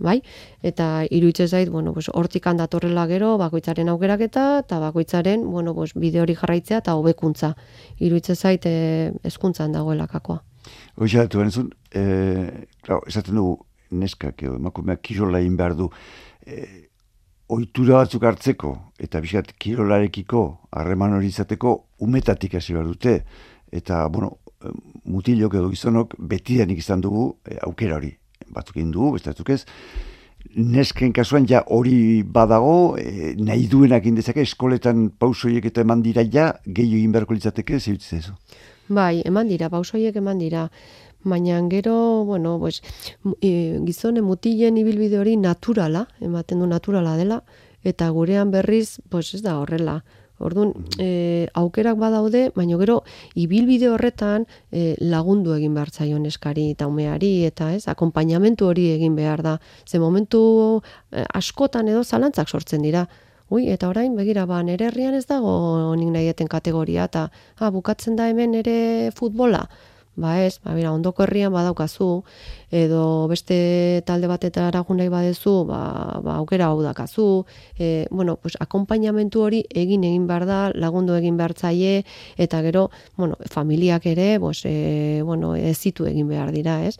bai? 0.00 0.22
Eta 0.62 1.04
iruitze 1.10 1.46
zait, 1.48 1.68
bueno, 1.68 1.92
pues 1.92 2.08
hortik 2.08 2.44
datorrela 2.44 3.06
gero 3.06 3.36
bakoitzaren 3.38 3.88
aukeraketa 3.88 4.60
eta 4.60 4.78
bakoitzaren, 4.78 5.44
bueno, 5.50 5.74
pues 5.74 5.92
bide 5.94 6.20
hori 6.20 6.34
jarraitzea 6.34 6.78
eta 6.78 6.94
hobekuntza. 6.94 7.54
Iruitze 7.98 8.34
zait 8.34 8.62
eh 8.64 9.12
hezkuntzan 9.22 9.72
dagoela 9.72 10.06
kakoa. 10.06 10.42
Hoxe, 10.96 11.28
tu 11.28 11.40
entzun, 11.40 11.70
eh, 11.92 12.66
claro, 12.82 13.02
esaten 13.06 13.34
dugu 13.34 13.69
neskak 13.90 14.42
edo 14.42 14.56
emakumeak 14.56 15.02
kirola 15.02 15.40
egin 15.40 15.56
behar 15.56 15.76
du. 15.78 15.90
E, 16.46 16.88
ohitura 17.50 18.02
batzuk 18.04 18.24
hartzeko 18.24 18.74
eta 18.98 19.20
bizkat 19.20 19.54
kirolarekiko 19.58 20.44
harreman 20.70 21.16
hori 21.16 21.32
izateko 21.32 21.74
umetatik 22.06 22.54
hasi 22.54 22.76
behar 22.76 22.86
dute. 22.86 23.20
Eta 23.72 24.06
bueno 24.08 24.36
mutilok 25.04 25.54
edo 25.56 25.68
gizonok 25.72 26.16
betidanik 26.18 26.78
izan 26.82 27.00
dugu 27.00 27.26
e, 27.48 27.58
aukera 27.66 27.96
hori. 27.96 28.12
Batzuk 28.50 28.76
egin 28.76 28.90
dugu 28.92 29.16
beste 29.16 29.52
ez. 29.52 29.64
Nesken 30.56 31.12
kasuan 31.12 31.46
ja 31.46 31.62
hori 31.68 32.22
badago, 32.22 32.96
e, 32.98 33.34
nahi 33.36 33.66
duenak 33.68 34.06
indezake, 34.06 34.40
eskoletan 34.42 35.10
pausoiek 35.18 35.66
eta 35.68 35.84
eman 35.84 36.02
dira 36.02 36.24
ja, 36.24 36.54
gehiu 36.66 36.96
egin 36.98 37.12
beharko 37.12 37.34
litzateke, 37.34 37.78
zehutzen 37.78 38.22
Bai, 38.88 39.22
eman 39.24 39.46
dira, 39.46 39.68
pausoiek 39.70 40.16
eman 40.16 40.38
dira. 40.38 40.68
Baina 41.22 41.60
gero, 41.68 42.24
bueno, 42.24 42.58
pues, 42.58 42.82
e, 43.40 43.80
gizone 43.84 44.22
mutilen 44.22 44.78
ibilbide 44.78 45.18
hori 45.18 45.36
naturala, 45.36 46.06
ematen 46.20 46.60
du 46.60 46.66
naturala 46.66 47.16
dela, 47.16 47.42
eta 47.84 48.08
gurean 48.08 48.50
berriz, 48.50 49.00
pues 49.08 49.34
ez 49.34 49.42
da 49.42 49.58
horrela. 49.60 50.02
Orduan, 50.40 50.72
e, 50.96 51.48
aukerak 51.52 51.98
badaude, 52.00 52.46
baina 52.56 52.78
gero 52.80 53.02
ibilbide 53.36 53.90
horretan 53.92 54.46
e, 54.72 54.94
lagundu 54.98 55.52
egin 55.52 55.74
behar 55.76 55.90
zaion 55.92 56.24
eskari 56.24 56.70
eta 56.72 56.88
umeari, 56.88 57.44
eta 57.44 57.74
ez, 57.76 57.84
akompainamentu 57.92 58.70
hori 58.70 58.88
egin 58.94 59.18
behar 59.18 59.42
da. 59.44 59.58
Ze 59.84 60.00
momentu 60.00 60.80
e, 61.12 61.26
askotan 61.34 61.92
edo 61.92 62.02
zalantzak 62.04 62.48
sortzen 62.48 62.80
dira. 62.88 63.04
Ui, 63.50 63.66
eta 63.68 63.90
orain, 63.90 64.16
begira, 64.16 64.46
ba, 64.46 64.62
nere 64.62 64.86
herrian 64.88 65.12
ez 65.18 65.26
dago 65.26 65.52
nik 65.98 66.08
nahieten 66.14 66.48
kategoria, 66.48 67.04
eta 67.10 67.28
ha, 67.28 67.66
ah, 67.66 67.70
bukatzen 67.74 68.16
da 68.16 68.30
hemen 68.30 68.54
ere 68.54 69.10
futbola 69.12 69.66
ba 70.20 70.36
ez, 70.44 70.60
ba 70.64 70.74
mira, 70.76 70.92
ondoko 70.92 71.24
herrian 71.24 71.52
badaukazu 71.52 72.22
edo 72.70 73.26
beste 73.28 74.02
talde 74.06 74.28
batetara 74.30 74.84
jo 74.86 74.94
nahi 74.94 75.10
badezu, 75.10 75.64
ba, 75.66 76.20
ba 76.22 76.36
aukera 76.38 76.70
hau 76.70 76.82
dakazu. 76.82 77.44
E, 77.78 78.06
bueno, 78.10 78.36
pues 78.36 78.56
akonpainamentu 78.60 79.42
hori 79.42 79.64
egin 79.70 80.04
egin 80.04 80.28
behar 80.28 80.46
da, 80.46 80.60
lagundu 80.74 81.16
egin 81.18 81.36
behar 81.36 81.54
zaie, 81.56 82.04
eta 82.36 82.62
gero, 82.62 82.90
bueno, 83.16 83.36
familiak 83.50 84.06
ere, 84.06 84.38
pues, 84.40 84.64
e, 84.64 85.22
bueno, 85.24 85.56
ez 85.56 85.76
zitu 85.78 86.06
egin 86.06 86.28
behar 86.28 86.52
dira, 86.52 86.84
ez? 86.86 86.98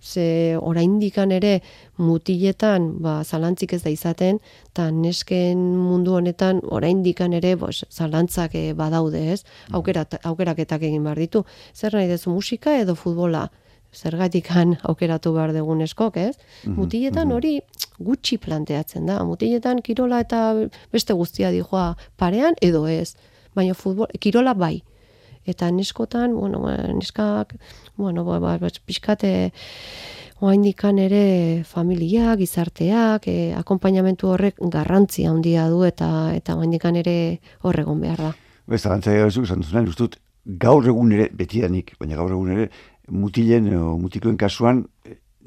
Ze 0.00 0.56
oraindikan 0.60 1.32
ere 1.32 1.60
mutiletan 1.98 2.92
ba 3.02 3.22
zalantzik 3.24 3.72
ez 3.72 3.82
da 3.82 3.90
izaten 3.90 4.38
ta 4.72 4.90
nesken 4.90 5.58
mundu 5.76 6.14
honetan 6.14 6.60
oraindikan 6.62 7.32
ere 7.32 7.56
bos 7.56 7.84
zalantzak 7.90 8.54
e, 8.54 8.72
badaude, 8.74 9.32
ez? 9.32 9.44
Mm. 9.44 9.74
Aukera 9.74 10.04
aukeraketak 10.22 10.82
egin 10.82 11.02
behar 11.04 11.18
ditu. 11.18 11.44
Zer 11.74 11.94
nahi 11.94 12.08
dezu 12.08 12.30
musika 12.30 12.76
edo 12.78 12.94
futbola? 12.94 13.48
Zergatikan 13.94 14.76
aukeratu 14.84 15.32
behar 15.32 15.54
dugun 15.56 15.80
eskok, 15.80 16.16
ez? 16.16 16.36
Mm 16.64 16.76
Mutiletan 16.76 17.32
hori 17.32 17.60
gutxi 17.98 18.38
planteatzen 18.38 19.06
da. 19.06 19.24
Mutiletan 19.24 19.82
kirola 19.82 20.20
eta 20.20 20.68
beste 20.92 21.12
guztia 21.14 21.50
dijoa 21.50 21.96
parean 22.16 22.54
edo 22.62 22.86
ez. 22.86 23.16
Baina 23.54 23.74
futbol, 23.74 24.06
kirola 24.20 24.54
bai 24.54 24.82
eta 25.48 25.70
neskotan, 25.74 26.34
bueno, 26.36 26.60
ba, 26.62 26.76
neskak, 26.94 27.56
bueno, 27.96 28.24
ba, 28.24 28.38
ba, 28.42 28.56
ba 28.58 28.70
pixkate, 28.86 29.50
oaindikan 30.40 30.98
ere 31.02 31.64
familia, 31.66 32.36
gizarteak, 32.38 33.26
e, 33.26 33.52
akompainamentu 33.58 34.30
horrek 34.34 34.60
garrantzi 34.70 35.26
handia 35.26 35.66
du 35.68 35.82
eta 35.86 36.32
eta 36.36 36.56
oaindikan 36.56 36.96
ere 37.00 37.16
horregon 37.62 38.00
behar 38.00 38.22
da. 38.28 38.32
Bez, 38.68 38.84
agantzai 38.84 39.16
gara 39.18 39.30
zuk, 39.30 39.48
zantzunan, 39.48 39.88
ustut, 39.88 40.18
gaur 40.44 40.86
egun 40.86 41.12
ere, 41.16 41.28
betidanik, 41.34 41.96
baina 41.98 42.16
gaur 42.20 42.36
egun 42.36 42.52
ere, 42.54 42.68
mutilen 43.08 43.72
o 43.74 43.96
mutikoen 43.98 44.36
kasuan, 44.36 44.84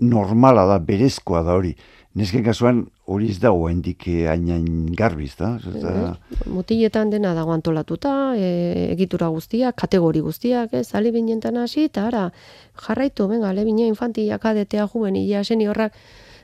normala 0.02 0.66
da, 0.66 0.80
berezkoa 0.82 1.44
da 1.46 1.56
hori 1.56 1.76
nesken 2.18 2.44
kasuan 2.44 2.82
hori 3.08 3.30
ez 3.32 3.38
dago 3.40 3.68
hendik 3.70 4.08
eh, 4.12 4.26
hainain 4.32 4.90
garbiz, 4.98 5.34
da? 5.40 5.54
Mutiletan 6.46 7.12
dena 7.14 7.34
dago 7.38 7.54
antolatuta, 7.56 8.34
e, 8.36 8.90
egitura 8.92 9.30
guztiak, 9.32 9.78
kategori 9.80 10.24
guztiak, 10.26 10.74
ez, 10.74 10.90
ale 10.96 11.12
hasi, 11.64 11.86
eta 11.86 12.08
ara, 12.08 12.32
jarraitu, 12.88 13.28
venga, 13.28 13.50
ale 13.50 13.64
bine 13.66 13.88
infantia, 13.88 14.38
kadetea, 14.38 14.88
juen, 14.88 15.16
ia, 15.16 15.44
seni 15.44 15.68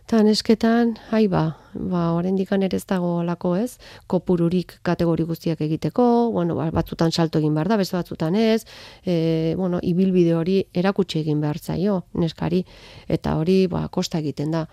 eta 0.07 0.23
nesketan, 0.23 0.93
hai 1.11 1.27
ba, 1.27 1.57
ba, 1.73 2.21
dikan 2.23 2.63
ere 2.63 2.77
ez 2.77 2.85
dago 2.87 3.23
lako 3.23 3.57
ez, 3.57 3.77
kopururik 4.07 4.79
kategori 4.81 5.23
guztiak 5.23 5.59
egiteko, 5.59 6.31
bueno, 6.31 6.55
ba, 6.55 6.69
batzutan 6.71 7.11
salto 7.11 7.39
egin 7.39 7.53
behar 7.53 7.67
da, 7.67 7.75
beste 7.75 7.97
batzutan 7.97 8.35
ez, 8.35 8.63
e, 9.03 9.53
bueno, 9.57 9.81
ibilbide 9.83 10.33
hori 10.33 10.63
erakutsi 10.73 11.19
egin 11.19 11.41
behar 11.41 11.59
zaio, 11.59 12.05
neskari, 12.13 12.63
eta 13.09 13.35
hori, 13.35 13.67
ba, 13.67 13.89
kosta 13.89 14.23
egiten 14.23 14.51
da 14.55 14.63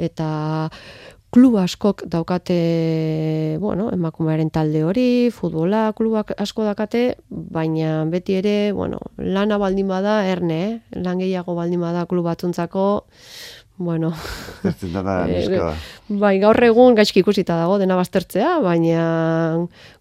eta 0.00 0.30
klub 1.30 1.56
askok 1.62 2.02
daukate, 2.10 3.56
bueno, 3.62 3.88
emakumearen 3.94 4.50
talde 4.50 4.82
hori, 4.82 5.30
futbola 5.30 5.90
klubak 5.96 6.34
asko 6.42 6.66
dakate, 6.66 7.04
baina 7.30 8.02
beti 8.10 8.34
ere, 8.40 8.56
bueno, 8.74 8.98
lana 9.16 9.58
baldin 9.62 9.88
bada, 9.90 10.24
erne, 10.26 10.60
eh? 10.66 10.98
lan 10.98 11.22
gehiago 11.22 11.54
baldin 11.54 11.82
bada 11.86 12.02
klub 12.10 12.26
batzuntzako, 12.26 12.86
bueno, 13.80 14.10
e, 14.66 14.72
bai, 16.22 16.34
gaur 16.42 16.58
egun 16.66 16.98
gaizki 16.98 17.22
ikusita 17.22 17.56
dago 17.62 17.78
dena 17.80 17.96
baztertzea, 17.96 18.58
baina 18.64 19.04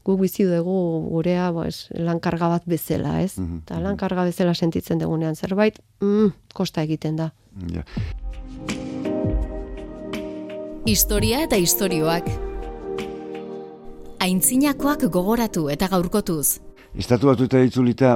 guk 0.04 0.20
bizi 0.20 0.48
dugu 0.50 0.80
gurea, 1.14 1.52
pues, 1.54 1.86
lankarga 1.94 2.50
bat 2.58 2.66
bezala, 2.66 3.22
ez? 3.22 3.38
Mm 3.38 3.62
-hmm. 3.62 3.84
lankarga 3.86 4.26
bezala 4.26 4.58
sentitzen 4.58 4.98
dugunean 4.98 5.36
zerbait, 5.36 5.80
mm, 6.02 6.34
kosta 6.54 6.82
egiten 6.82 7.16
da. 7.16 7.32
Ja. 7.70 7.86
Historia 10.89 11.43
eta 11.45 11.58
istorioak. 11.62 12.25
Aintzinakoak 14.25 15.04
gogoratu 15.13 15.67
eta 15.69 15.86
gaurkotuz. 15.91 16.63
Estatu 16.97 17.30
batu 17.30 17.45
eta 17.45 17.60
ditzulita 17.62 18.15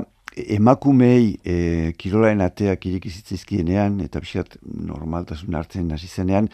emakumei 0.55 1.35
e, 1.45 1.57
kirolaen 2.01 2.41
ateak 2.41 2.87
irikizitzizkienean 2.89 3.99
eta 4.07 4.23
pixat 4.23 4.57
normaltasun 4.63 5.53
hartzen 5.59 5.93
hasi 5.93 6.09
zenean, 6.09 6.49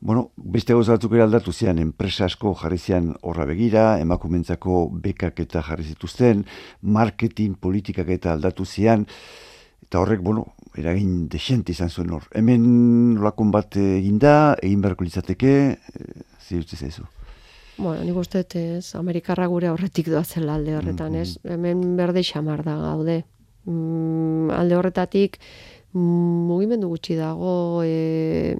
bueno, 0.00 0.32
beste 0.34 0.74
gozatzuk 0.74 1.14
ere 1.14 1.28
aldatu 1.28 1.54
zian, 1.54 1.78
enpresa 1.78 2.26
asko 2.26 2.56
jarri 2.58 2.80
zian 2.82 3.12
horra 3.22 3.46
begira, 3.46 3.86
emakumentzako 4.02 4.88
bekak 5.06 5.44
eta 5.46 5.62
jarri 5.62 5.86
zituzten, 5.94 6.42
marketing 6.82 7.54
politikak 7.54 8.10
eta 8.18 8.34
aldatu 8.34 8.66
zian, 8.66 9.06
eta 9.86 10.02
horrek, 10.02 10.26
bueno, 10.26 10.48
eragin 10.78 11.26
desente 11.28 11.72
izan 11.72 11.90
zuen 11.90 12.12
hor. 12.14 12.28
Hemen 12.36 13.18
lakon 13.22 13.50
bat 13.54 13.76
egin 13.76 14.18
da, 14.22 14.54
egin 14.62 14.80
beharko 14.84 15.04
litzateke, 15.04 15.52
e, 15.76 16.22
zirutze 16.40 16.76
zaizu. 16.76 17.04
Bueno, 17.76 18.02
nik 18.04 18.16
uste 18.20 18.44
ez, 18.58 18.94
Amerikarra 18.94 19.46
gure 19.48 19.70
horretik 19.72 20.08
doazen 20.12 20.48
alde 20.48 20.76
horretan, 20.76 21.14
ez? 21.16 21.36
Mm-hmm. 21.38 21.52
Hemen 21.52 21.96
berde 21.96 22.22
xamar 22.22 22.62
da 22.64 22.76
gaude. 22.76 23.22
Mm, 23.64 24.50
alde 24.52 24.76
horretatik, 24.76 25.38
mm, 25.92 26.48
mugimendu 26.50 26.90
gutxi 26.92 27.16
dago, 27.16 27.82
e, 27.84 28.56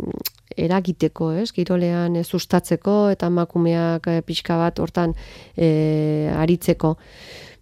eragiteko, 0.56 1.32
ez? 1.42 1.50
Girolean 1.52 2.16
ez 2.16 2.26
sustatzeko 2.26 2.96
eta 3.12 3.28
emakumeak 3.32 4.08
e, 4.08 4.20
pixka 4.26 4.58
bat 4.60 4.80
hortan 4.82 5.14
e, 5.56 6.30
aritzeko 6.36 6.96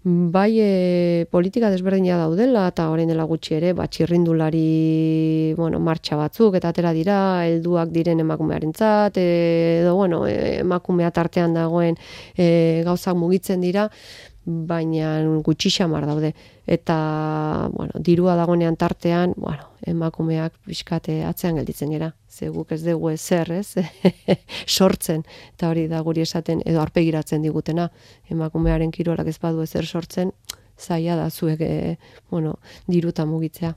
bai 0.03 0.57
e, 0.59 1.27
politika 1.31 1.69
desberdina 1.69 2.17
daudela 2.17 2.63
eta 2.71 2.87
orain 2.89 3.11
dela 3.11 3.27
gutxi 3.29 3.57
ere 3.59 3.75
ba 3.77 3.85
txirrindulari 3.85 5.53
bueno 5.59 5.77
martxa 5.79 6.17
batzuk 6.17 6.57
eta 6.57 6.71
atera 6.73 6.95
dira 6.97 7.17
helduak 7.45 7.93
diren 7.93 8.21
emakumearentzat 8.25 9.21
edo 9.21 9.95
bueno 9.97 10.25
e, 10.27 10.61
emakumea 10.65 11.11
tartean 11.13 11.53
dagoen 11.53 12.01
e, 12.35 12.81
gauzak 12.87 13.15
mugitzen 13.17 13.61
dira 13.61 13.91
baina 14.45 15.21
gutxi 15.45 15.71
xamar 15.71 16.07
daude 16.07 16.33
eta 16.67 16.97
bueno 17.75 18.01
dirua 18.01 18.37
dagoenean 18.37 18.77
tartean 18.77 19.35
bueno 19.37 19.69
emakumeak 19.87 20.57
pixkate 20.67 21.23
atzean 21.25 21.61
gelditzen 21.61 21.91
dira 21.91 22.15
ze 22.31 22.49
guk 22.49 22.73
ez 22.73 22.83
dugu 22.85 23.11
ezer, 23.11 23.51
ez? 23.53 23.75
sortzen, 24.79 25.25
eta 25.55 25.69
hori 25.69 25.87
da 25.91 26.01
guri 26.07 26.23
esaten, 26.25 26.63
edo 26.65 26.81
arpegiratzen 26.81 27.43
digutena, 27.43 27.91
emakumearen 28.31 28.95
kirolak 28.95 29.29
ez 29.29 29.37
badu 29.43 29.67
ezer 29.67 29.87
sortzen, 29.87 30.33
zaila 30.81 31.19
da 31.19 31.29
zuek, 31.31 31.61
e, 31.61 31.99
bueno, 32.31 32.57
diruta 32.87 33.27
mugitzea. 33.27 33.75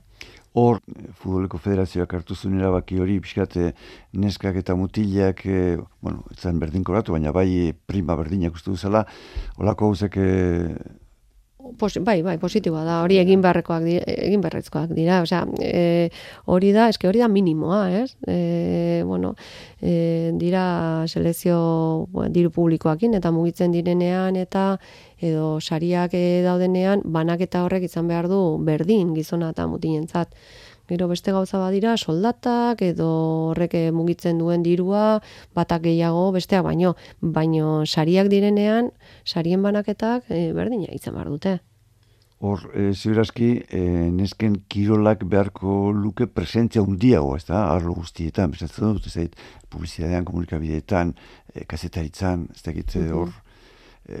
Hor, 0.54 0.78
Futboleko 1.18 1.58
Federazioak 1.58 2.12
hartu 2.14 2.36
zuen 2.36 2.60
erabaki 2.60 3.00
hori, 3.02 3.16
pixkate 3.22 3.72
neskak 4.22 4.60
eta 4.60 4.76
mutilak, 4.78 5.42
e, 5.46 5.78
bueno, 6.00 6.22
etzan 6.30 6.60
berdin 6.62 6.84
koratu, 6.86 7.16
baina 7.16 7.32
bai 7.34 7.72
prima 7.90 8.14
berdinak 8.20 8.54
uste 8.54 8.70
duzela, 8.70 9.02
holako 9.58 9.90
hauzek 9.90 10.20
Pos, 11.78 11.96
bai, 12.04 12.20
bai, 12.20 12.34
positiboa 12.36 12.82
da. 12.84 12.96
Hori 13.06 13.16
egin 13.22 13.40
beharrekoak 13.44 13.84
dira, 13.86 14.02
egin 14.26 14.42
beharrezkoak 14.44 14.90
dira, 14.92 15.22
osea, 15.24 15.44
e, 15.64 16.10
hori 16.52 16.74
da, 16.76 16.90
eske 16.92 17.08
hori 17.08 17.22
da 17.22 17.28
minimoa, 17.32 17.78
ez? 18.02 18.10
E, 18.28 19.00
bueno, 19.08 19.32
e, 19.80 20.32
dira 20.40 20.64
selezio 21.08 21.56
bueno, 22.12 22.28
diru 22.34 22.52
publikoakin 22.52 23.16
eta 23.16 23.32
mugitzen 23.32 23.72
direnean 23.72 24.36
eta 24.36 24.74
edo 25.24 25.58
sariak 25.60 26.14
e, 26.14 26.42
daudenean 26.44 27.02
banaketa 27.16 27.64
horrek 27.64 27.88
izan 27.88 28.10
behar 28.10 28.28
du 28.28 28.40
berdin 28.68 29.14
gizona 29.16 29.50
eta 29.54 29.66
mutinentzat. 29.70 30.36
Gero 30.88 31.08
beste 31.08 31.32
gauza 31.32 31.58
badira 31.62 31.96
soldatak 31.96 32.82
edo 32.84 33.10
horrek 33.50 33.76
mugitzen 33.96 34.40
duen 34.42 34.62
dirua, 34.62 35.20
batak 35.56 35.86
gehiago 35.88 36.26
besteak 36.36 36.64
baino, 36.66 36.92
baino 37.20 37.84
sariak 37.86 38.28
direnean, 38.28 38.90
sarien 39.24 39.64
banaketak 39.64 40.28
e, 40.28 40.50
berdina 40.52 40.92
izan 40.92 41.16
behar 41.16 41.32
dute. 41.32 41.60
Hor, 42.44 42.66
e, 42.76 42.90
ziberazki, 42.92 43.48
e, 43.72 43.80
nesken 44.12 44.58
kirolak 44.68 45.22
beharko 45.32 45.94
luke 45.96 46.26
presentzia 46.28 46.82
undiago, 46.84 47.38
ez 47.38 47.46
da, 47.48 47.62
arlo 47.72 47.94
guztietan, 47.96 48.52
bezatzen 48.52 48.98
dut, 48.98 49.06
ez 49.08 49.14
da, 49.30 49.46
publizidadean, 49.72 50.26
komunikabideetan, 50.28 51.14
e, 51.54 51.64
kasetaritzan, 51.70 52.48
ez 52.52 52.60
da, 52.66 52.74
hor, 53.16 53.32
e, 54.08 54.20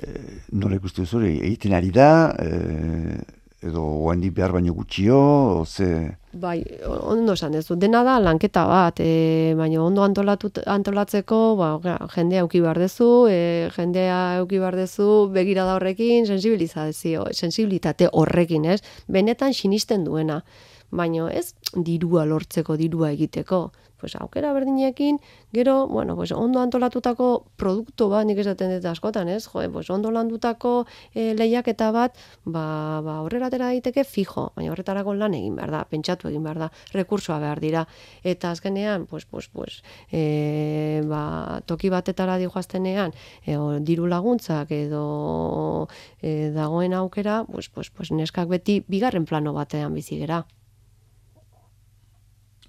nola 0.52 0.76
ikustu 0.80 1.06
zure, 1.06 1.30
egiten 1.44 1.74
ari 1.76 1.90
da, 1.94 2.10
e, 2.40 3.18
edo 3.64 3.82
oendik 4.04 4.34
behar 4.36 4.52
baino 4.52 4.74
gutxio, 4.76 5.64
ze... 5.64 5.88
Bai, 6.34 6.58
ondo 6.84 7.36
esan 7.38 7.54
ez 7.54 7.62
du, 7.68 7.76
dena 7.80 8.02
da 8.04 8.18
lanketa 8.20 8.64
bat, 8.68 9.00
e, 9.00 9.54
baina 9.56 9.80
ondo 9.84 10.02
antolatut, 10.04 10.58
antolatzeko, 10.66 11.38
ba, 11.56 11.70
jendea 12.16 12.42
euki 12.44 12.60
behar 12.64 12.80
dezu, 12.82 13.08
e, 13.30 13.70
jendea 13.76 14.18
euki 14.42 14.60
behar 14.60 14.76
dezu, 14.76 15.08
begira 15.32 15.64
da 15.68 15.78
horrekin, 15.78 16.26
sensibilizazio, 16.26 17.28
sensibilitate 17.32 18.10
horrekin, 18.12 18.66
ez? 18.74 18.80
Benetan 19.08 19.54
sinisten 19.54 20.04
duena, 20.04 20.42
baina 20.90 21.30
ez 21.32 21.54
dirua 21.74 22.24
lortzeko, 22.24 22.76
dirua 22.76 23.12
egiteko 23.12 23.70
pues 24.04 24.16
aukera 24.16 24.52
berdinekin, 24.52 25.18
gero, 25.50 25.88
bueno, 25.88 26.14
pues 26.14 26.30
ondo 26.32 26.60
antolatutako 26.60 27.46
produktu 27.56 28.10
bat, 28.12 28.26
nik 28.28 28.36
esaten 28.42 28.74
dut 28.74 28.84
askotan, 28.90 29.30
ez? 29.32 29.46
Jo, 29.48 29.62
pues 29.72 29.88
ondo 29.88 30.10
landutako 30.12 30.72
e, 31.14 31.32
lehiaketa 31.32 31.88
bat, 31.94 32.18
ba, 32.44 33.00
ba 33.00 33.14
horrela 33.24 33.48
atera 33.48 33.70
daiteke 33.72 34.04
fijo, 34.04 34.50
baina 34.58 34.74
horretarako 34.74 35.14
lan 35.16 35.32
egin 35.38 35.56
behar 35.56 35.72
da, 35.72 35.80
pentsatu 35.88 36.28
egin 36.28 36.44
behar 36.44 36.60
da, 36.66 36.68
rekursoa 36.92 37.38
behar 37.40 37.62
dira. 37.64 37.86
Eta 38.22 38.50
azkenean, 38.50 39.06
pues, 39.06 39.24
pues, 39.24 39.48
pues, 39.48 39.80
e, 40.12 41.00
ba, 41.08 41.62
toki 41.64 41.88
batetara 41.88 42.36
di 42.36 42.44
joaztenean, 42.44 43.14
e, 43.46 43.56
o, 43.56 43.78
diru 43.80 44.10
laguntzak 44.10 44.74
edo 44.76 45.88
e, 46.20 46.50
dagoen 46.52 46.92
aukera, 46.92 47.40
pues, 47.48 47.70
pues, 47.70 47.88
pues, 47.88 48.12
neskak 48.12 48.52
beti 48.52 48.82
bigarren 48.86 49.24
plano 49.24 49.56
batean 49.56 49.96
bizi 49.96 50.20
gera. 50.20 50.44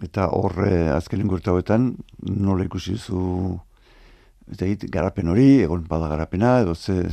Eta 0.03 0.27
horre 0.36 0.71
eh, 0.73 0.91
azken 0.91 1.23
hauetan, 1.23 1.95
nola 2.27 2.65
ikusi 2.65 2.97
zu 2.97 3.60
eta 4.51 4.67
garapen 4.91 5.29
hori, 5.31 5.62
egon 5.63 5.86
bada 5.88 6.10
garapena, 6.12 6.60
edo 6.62 6.75
ze, 6.75 7.08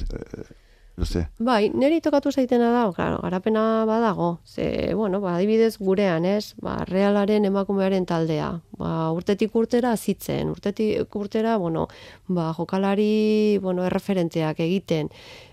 ze? 1.05 1.27
Bai, 1.39 1.71
niri 1.75 2.01
tokatu 2.01 2.33
zaitena 2.33 2.71
da, 2.73 2.85
claro, 2.93 3.21
garapena 3.23 3.85
badago. 3.89 4.41
Ze, 4.45 4.95
bueno, 4.95 5.21
ba, 5.21 5.37
adibidez 5.37 5.79
gurean, 5.79 6.25
ez? 6.25 6.55
Ba, 6.63 6.85
realaren 6.89 7.45
emakumearen 7.45 8.07
taldea. 8.07 8.51
Ba, 8.79 9.11
urtetik 9.13 9.55
urtera 9.57 9.97
zitzen, 9.97 10.51
urtetik 10.51 11.17
urtera, 11.17 11.57
bueno, 11.59 11.89
ba, 12.29 12.53
jokalari, 12.57 13.59
bueno, 13.63 13.85
erreferenteak 13.85 14.61
egiten 14.61 15.11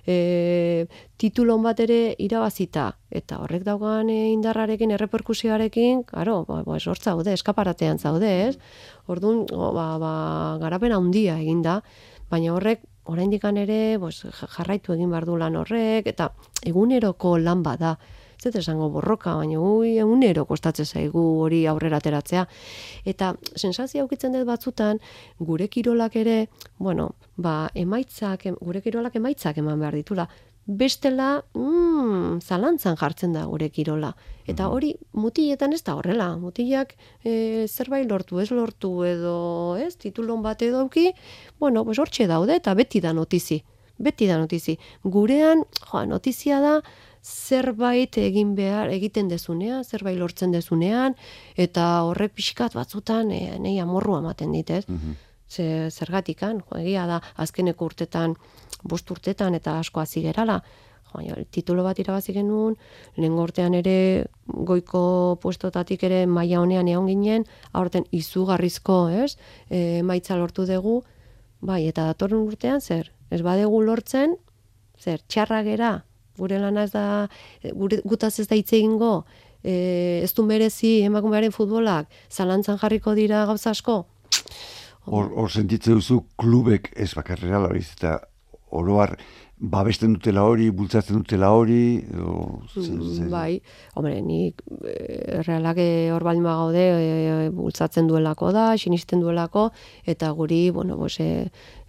e, 0.10 0.88
titulon 1.20 1.64
bat 1.64 1.80
ere 1.84 2.00
irabazita 2.22 2.90
eta 3.14 3.40
horrek 3.44 3.66
daugan 3.68 4.10
e, 4.10 4.20
indarrarekin 4.34 4.94
erreperkusioarekin, 4.98 6.04
claro, 6.10 6.44
ba 6.48 6.62
ba 6.66 6.78
hor 6.78 7.00
zaude, 7.00 7.34
eskaparatean 7.34 8.00
zaude, 8.00 8.32
ez? 8.50 8.56
Ordun, 9.08 9.46
ba, 9.50 9.88
ba, 10.02 10.14
garapena 10.62 10.98
handia 11.02 11.38
eginda, 11.42 11.82
baina 12.30 12.54
horrek 12.56 12.86
oraindik 13.10 13.44
ere, 13.44 13.98
pues, 14.00 14.24
jarraitu 14.56 14.94
egin 14.94 15.12
bar 15.12 15.26
du 15.26 15.38
lan 15.38 15.56
horrek 15.56 16.08
eta 16.08 16.32
eguneroko 16.64 17.38
lan 17.38 17.64
bada 17.64 17.98
ez 18.48 18.56
esango 18.56 18.90
borroka, 18.90 19.34
baina 19.36 19.60
ui, 19.60 19.98
egunero 20.00 20.46
kostatzen 20.48 20.86
zaigu 20.86 21.22
hori 21.44 21.66
aurrera 21.68 21.98
ateratzea. 21.98 22.46
Eta 23.06 23.34
sensazio 23.56 24.06
aukitzen 24.06 24.32
dut 24.32 24.46
batzutan, 24.48 25.00
gure 25.40 25.68
kirolak 25.68 26.16
ere, 26.16 26.38
bueno, 26.78 27.10
ba, 27.36 27.70
emaitzak, 27.76 28.48
gure 28.62 28.82
kirolak 28.82 29.16
emaitzak 29.20 29.60
eman 29.60 29.80
behar 29.80 30.00
ditula. 30.00 30.30
Bestela, 30.70 31.44
mm, 31.58 32.44
zalantzan 32.46 32.98
jartzen 33.00 33.34
da 33.34 33.48
gure 33.50 33.72
kirola. 33.74 34.12
Eta 34.46 34.68
mhm. 34.68 34.76
hori, 34.76 34.92
mutiletan 35.18 35.74
ez 35.74 35.82
da 35.84 35.96
horrela. 35.98 36.30
Mutilak 36.38 36.94
e, 37.24 37.66
zerbait 37.68 38.06
lortu, 38.10 38.38
ez 38.40 38.52
lortu 38.54 38.92
edo, 39.08 39.34
ez, 39.82 39.96
titulon 39.98 40.44
bat 40.46 40.62
edo 40.62 40.84
auki, 40.86 41.10
bueno, 41.60 41.84
pues 41.86 41.98
hortxe 41.98 42.28
daude 42.30 42.60
eta 42.62 42.76
beti 42.78 43.02
da 43.02 43.16
notizi. 43.18 43.64
Beti 43.98 44.28
da 44.30 44.38
notizi. 44.38 44.78
Gurean, 45.04 45.66
joa, 45.90 46.06
notizia 46.06 46.62
da, 46.62 46.76
zerbait 47.26 48.16
egin 48.22 48.54
behar 48.56 48.94
egiten 48.94 49.28
dezunean, 49.28 49.82
zerbait 49.84 50.20
lortzen 50.20 50.54
dezunean, 50.54 51.18
eta 51.58 51.90
horre 52.06 52.30
pixkat 52.30 52.78
batzutan 52.78 53.34
e, 53.34 53.58
nahi 53.58 53.82
amorru 53.82 54.20
ematen 54.22 54.54
dit, 54.54 54.70
ez? 54.70 54.86
Mm 54.88 55.18
zergatikan, 55.50 56.62
jo, 56.62 56.78
egia 56.80 57.06
da, 57.10 57.20
azkeneko 57.38 57.90
urtetan, 57.90 58.36
bost 58.84 59.10
urtetan, 59.12 59.56
eta 59.56 59.80
asko 59.80 60.02
hazi 60.02 60.22
gerala, 60.26 60.60
jo, 61.14 61.36
titulo 61.52 61.84
bat 61.84 62.00
irabazi 62.00 62.34
genuen, 62.36 62.76
lehen 63.18 63.36
gortean 63.38 63.74
ere, 63.74 64.26
goiko 64.46 65.38
puestotatik 65.42 66.04
ere 66.08 66.26
maila 66.28 66.62
honean 66.62 66.88
egon 66.88 67.08
ginen, 67.10 67.48
aurten 67.74 68.06
izugarrizko, 68.12 69.08
ez? 69.10 69.36
E, 69.70 70.02
maitza 70.04 70.38
lortu 70.38 70.68
dugu, 70.70 71.02
bai, 71.62 71.88
eta 71.88 72.06
datorren 72.12 72.46
urtean, 72.46 72.82
zer? 72.82 73.12
Ez 73.30 73.42
badegu 73.46 73.82
lortzen, 73.86 74.38
zer, 75.00 75.22
txarra 75.28 75.64
gera, 75.64 75.92
gure 76.40 76.60
lana 76.60 76.86
ez 76.88 76.94
da, 76.94 77.28
gure, 77.74 78.02
gutaz 78.06 78.40
ez 78.40 78.48
da 78.48 78.58
hitz 78.58 78.72
egingo, 78.74 79.26
e, 79.64 80.22
ez 80.24 80.32
du 80.34 80.46
merezi 80.48 81.00
emakumearen 81.08 81.54
futbolak, 81.56 82.08
zalantzan 82.30 82.80
jarriko 82.80 83.16
dira 83.18 83.46
gauza 83.50 83.74
asko? 83.76 84.06
Hor, 85.10 85.32
hor 85.36 85.50
sentitzen 85.50 86.00
duzu 86.00 86.24
klubek 86.38 86.92
ez 86.96 87.12
bakarrera 87.18 87.64
hori 87.66 87.82
eta 87.82 88.20
oroar 88.70 89.16
babesten 89.60 90.14
dutela 90.16 90.46
hori, 90.48 90.70
bultzatzen 90.72 91.18
dutela 91.18 91.50
hori, 91.52 92.00
o, 92.16 92.62
mm, 92.80 93.26
bai, 93.32 93.60
hombre, 94.00 94.14
nik 94.24 94.62
e, 94.88 95.42
realak 95.44 95.82
hor 96.16 96.24
baldin 96.24 96.48
gaude 96.48 96.86
e, 96.86 97.50
bultzatzen 97.56 98.08
duelako 98.08 98.54
da, 98.56 98.70
sinisten 98.80 99.20
duelako, 99.20 99.68
eta 100.08 100.32
guri, 100.38 100.70
bueno, 100.72 100.96
bose, 100.98 101.28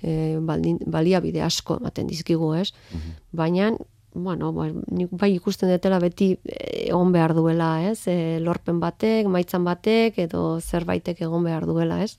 e, 0.02 0.16
baldin, 0.42 0.80
balia 0.86 1.22
bide 1.22 1.44
asko 1.46 1.78
ematen 1.78 2.10
dizkigu, 2.10 2.54
ez? 2.58 2.72
Mhm. 2.90 3.16
Baina, 3.38 3.70
bueno, 4.14 4.52
bai, 4.52 4.70
bai 5.10 5.30
ikusten 5.34 5.70
dutela 5.70 6.00
beti 6.02 6.32
eh, 6.44 6.88
egon 6.88 7.12
behar 7.14 7.34
duela, 7.36 7.70
ez? 7.86 8.06
E, 8.10 8.38
lorpen 8.42 8.80
batek, 8.82 9.28
maitzan 9.30 9.64
batek, 9.66 10.18
edo 10.26 10.58
zerbaitek 10.60 11.22
egon 11.26 11.46
behar 11.46 11.66
duela, 11.68 12.00
ez? 12.02 12.16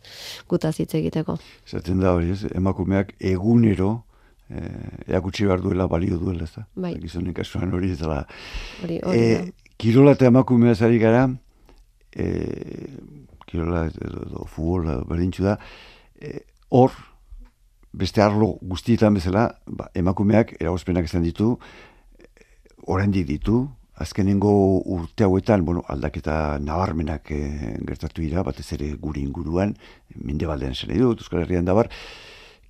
Guta 0.49 0.71
hitz 0.71 0.93
egiteko. 0.95 1.37
Zaten 1.67 1.99
da 1.99 2.15
hori, 2.15 2.31
ez? 2.31 2.45
Emakumeak 2.55 3.13
egunero 3.19 3.91
e, 4.49 4.63
eakutsi 5.11 5.47
behar 5.49 5.63
duela 5.65 5.87
balio 5.91 6.19
duela, 6.21 6.47
ez 6.47 6.55
da? 6.55 6.65
Bai. 6.87 6.95
Gizonen 7.03 7.35
kasuan 7.35 7.73
hori, 7.75 7.91
ez 7.91 7.99
da. 7.99 8.23
Hori, 8.83 8.99
hori. 9.03 9.19
E, 9.19 9.75
kirola 9.81 10.15
eta 10.15 10.31
emakumea 10.31 10.75
zari 10.75 10.99
gara, 11.01 11.27
e, 12.15 12.31
kirola 13.47 13.87
edo, 13.91 14.27
edo 14.29 14.47
futbola 14.47 15.01
berdintxu 15.09 15.49
da, 15.49 15.57
hor, 16.71 16.95
beste 17.93 18.21
arlo 18.21 18.55
guztietan 18.61 19.13
bezala, 19.13 19.47
ba, 19.67 19.89
emakumeak 19.95 20.55
eragozpenak 20.59 21.05
izan 21.09 21.23
ditu, 21.23 21.57
oraindik 22.87 23.27
ditu, 23.27 23.65
azkenengo 24.01 24.51
urte 24.95 25.25
hauetan, 25.27 25.65
bueno, 25.65 25.83
aldaketa 25.87 26.57
nabarmenak 26.63 27.31
e, 27.31 27.41
gertatu 27.87 28.23
dira, 28.23 28.43
batez 28.47 28.71
ere 28.77 28.93
guri 29.01 29.21
inguruan, 29.21 29.75
minde 30.15 30.49
baldean 30.49 30.75
zen 30.75 30.95
edo, 30.95 31.11
Euskal 31.13 31.43
Herrian 31.43 31.67
dabar, 31.67 31.91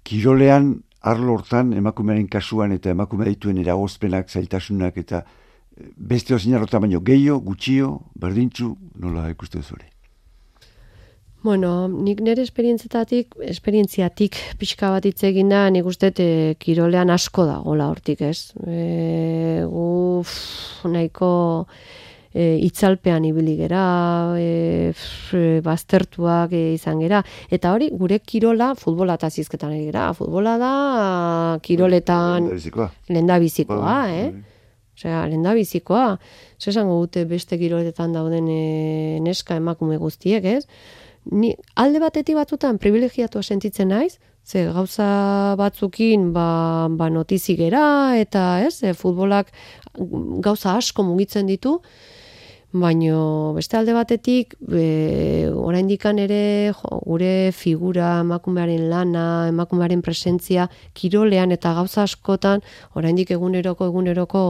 kirolean, 0.03 0.73
arlo 1.01 1.37
hortan, 1.37 1.71
emakumearen 1.77 2.27
kasuan 2.29 2.75
eta 2.75 2.91
emakume 2.93 3.29
dituen 3.29 3.61
eragozpenak, 3.61 4.29
zailtasunak 4.29 4.97
eta 5.01 5.23
eh, 5.23 5.89
beste 5.95 6.35
hozin 6.35 6.57
baino 6.57 7.01
gehiago, 7.01 7.39
gutxio, 7.39 8.01
berdintzu, 8.15 8.75
nola 8.95 9.29
ikuste 9.29 9.61
zure? 9.61 9.90
Bueno, 11.41 11.87
nik 11.89 12.19
nire 12.21 12.43
esperientzetatik, 12.45 13.33
esperientziatik 13.49 14.35
pixka 14.61 14.91
bat 14.93 15.07
hitz 15.09 15.23
egin 15.25 15.49
da, 15.49 15.63
nik 15.73 15.87
uste 15.89 16.11
e, 16.21 16.53
kirolean 16.61 17.09
asko 17.09 17.47
da 17.49 17.55
gola 17.65 17.87
hortik, 17.89 18.21
ez? 18.21 18.53
E, 18.61 19.63
uf, 19.65 20.35
nahiko 20.85 21.31
e, 22.29 22.59
itzalpean 22.67 23.25
ibili 23.25 23.57
gera, 23.57 23.87
e, 24.37 24.93
baztertuak 25.65 26.53
e, 26.53 26.61
izan 26.75 27.01
gera. 27.01 27.23
Eta 27.49 27.73
hori, 27.73 27.89
gure 27.89 28.21
kirola 28.21 28.75
futbola 28.77 29.17
eta 29.17 29.33
zizketan 29.33 29.73
gera. 29.79 30.11
Futbola 30.13 30.59
da 30.61 30.71
kiroletan 31.65 32.53
lenda 33.09 33.41
bizikoa, 33.41 33.81
bai, 33.81 34.15
eh? 34.21 34.31
Bai. 34.37 34.47
Osea, 35.01 35.25
lenda 35.25 35.57
bizikoa. 35.57 36.19
Zesango 36.61 37.01
gute 37.01 37.25
beste 37.25 37.57
kiroletan 37.57 38.13
dauden 38.13 38.45
e, 38.45 39.19
neska 39.25 39.57
emakume 39.57 39.97
guztiek, 39.97 40.45
ez? 40.45 40.67
Ni 41.25 41.55
alde 41.75 41.99
batetik 42.01 42.35
batzutan 42.35 42.79
privilegiatua 42.81 43.43
sentitzen 43.43 43.91
naiz, 43.93 44.17
ze 44.43 44.65
gauza 44.73 45.55
batzukin 45.57 46.31
ba, 46.33 46.87
ba 46.89 47.09
notizi 47.09 47.55
gera 47.55 48.17
eta 48.17 48.61
ez, 48.65 48.81
futbolak 48.97 49.51
gauza 50.41 50.77
asko 50.77 51.03
mugitzen 51.03 51.45
ditu, 51.45 51.79
Baino 52.71 53.51
beste 53.51 53.75
alde 53.75 53.91
batetik, 53.91 54.53
e, 54.71 55.49
oraindikan 55.51 56.21
ere 56.23 56.71
jo, 56.71 57.01
gure 57.03 57.51
figura, 57.51 58.21
emakumearen 58.23 58.85
lana, 58.89 59.49
emakumearen 59.49 59.99
presentzia 60.01 60.69
kirolean 60.95 61.51
eta 61.51 61.73
gauza 61.75 62.05
askotan 62.07 62.63
oraindik 62.95 63.35
eguneroko 63.35 63.89
eguneroko 63.91 64.43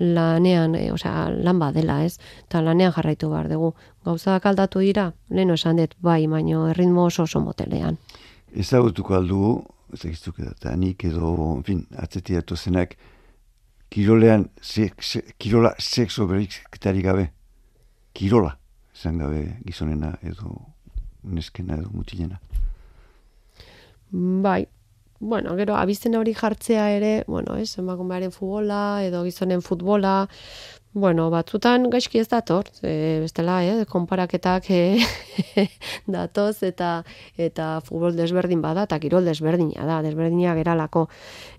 lanean, 0.00 0.78
e, 0.80 0.88
osea, 0.94 1.28
lan 1.28 1.60
badela, 1.60 2.00
ez? 2.08 2.16
Ta 2.48 2.64
lanean 2.64 2.96
jarraitu 2.96 3.28
behar 3.28 3.52
dugu. 3.52 3.74
Gauzak 4.08 4.48
aldatu 4.48 4.80
dira, 4.80 5.10
leno 5.28 5.60
esan 5.60 5.76
dut, 5.76 5.92
bai, 6.00 6.22
baino 6.26 6.70
erritmo 6.72 7.04
oso 7.04 7.28
oso 7.28 7.44
motelean. 7.44 8.00
Ezagutuko 8.56 9.20
aldu, 9.20 9.58
ezagiztuk 9.92 10.40
edo, 10.40 10.54
nik 10.76 11.04
edo, 11.04 11.36
en 11.58 11.64
fin, 11.68 11.86
atzetiatu 12.00 12.56
zenak, 12.56 12.96
kirolean, 13.92 14.48
kirola 15.36 15.74
sexo 15.78 16.26
beriketari 16.26 17.04
gabe, 17.04 17.34
kirola, 18.18 18.56
esan 18.94 19.20
gabe 19.22 19.44
gizonena 19.66 20.16
edo 20.26 20.56
neskena 21.22 21.78
edo 21.78 21.92
mutilena. 21.94 22.40
Bai, 24.10 24.66
bueno, 25.20 25.54
gero, 25.58 25.76
abizten 25.76 26.16
hori 26.16 26.34
jartzea 26.34 26.88
ere, 26.96 27.12
bueno, 27.28 27.56
ez, 27.56 27.76
emakumearen 27.78 28.32
futbola 28.34 29.04
edo 29.06 29.22
gizonen 29.26 29.62
futbola, 29.62 30.26
Bueno, 30.98 31.28
batzutan 31.30 31.90
gaizki 31.92 32.18
ez 32.18 32.28
dator, 32.32 32.64
e, 32.82 33.20
bestela, 33.20 33.58
eh, 33.62 33.84
konparaketak 33.86 34.70
e, 34.72 34.96
datoz 36.14 36.62
eta 36.64 37.04
eta 37.36 37.66
futbol 37.84 38.16
desberdin 38.16 38.62
bada 38.64 38.86
eta 38.88 38.98
kirol 38.98 39.28
desberdina 39.28 39.84
da, 39.86 40.00
desberdina 40.02 40.56
geralako. 40.56 41.04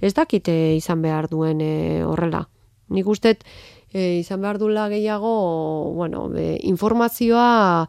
Ez 0.02 0.16
dakite 0.18 0.56
izan 0.76 1.06
behar 1.06 1.30
duen 1.30 1.62
e, 1.62 2.02
horrela. 2.04 2.48
Nik 2.90 3.08
uste 3.08 3.38
e, 3.94 4.20
izan 4.20 4.42
behar 4.42 4.58
duela 4.58 4.88
gehiago, 4.90 5.94
bueno, 5.96 6.30
e, 6.36 6.58
informazioa 6.64 7.88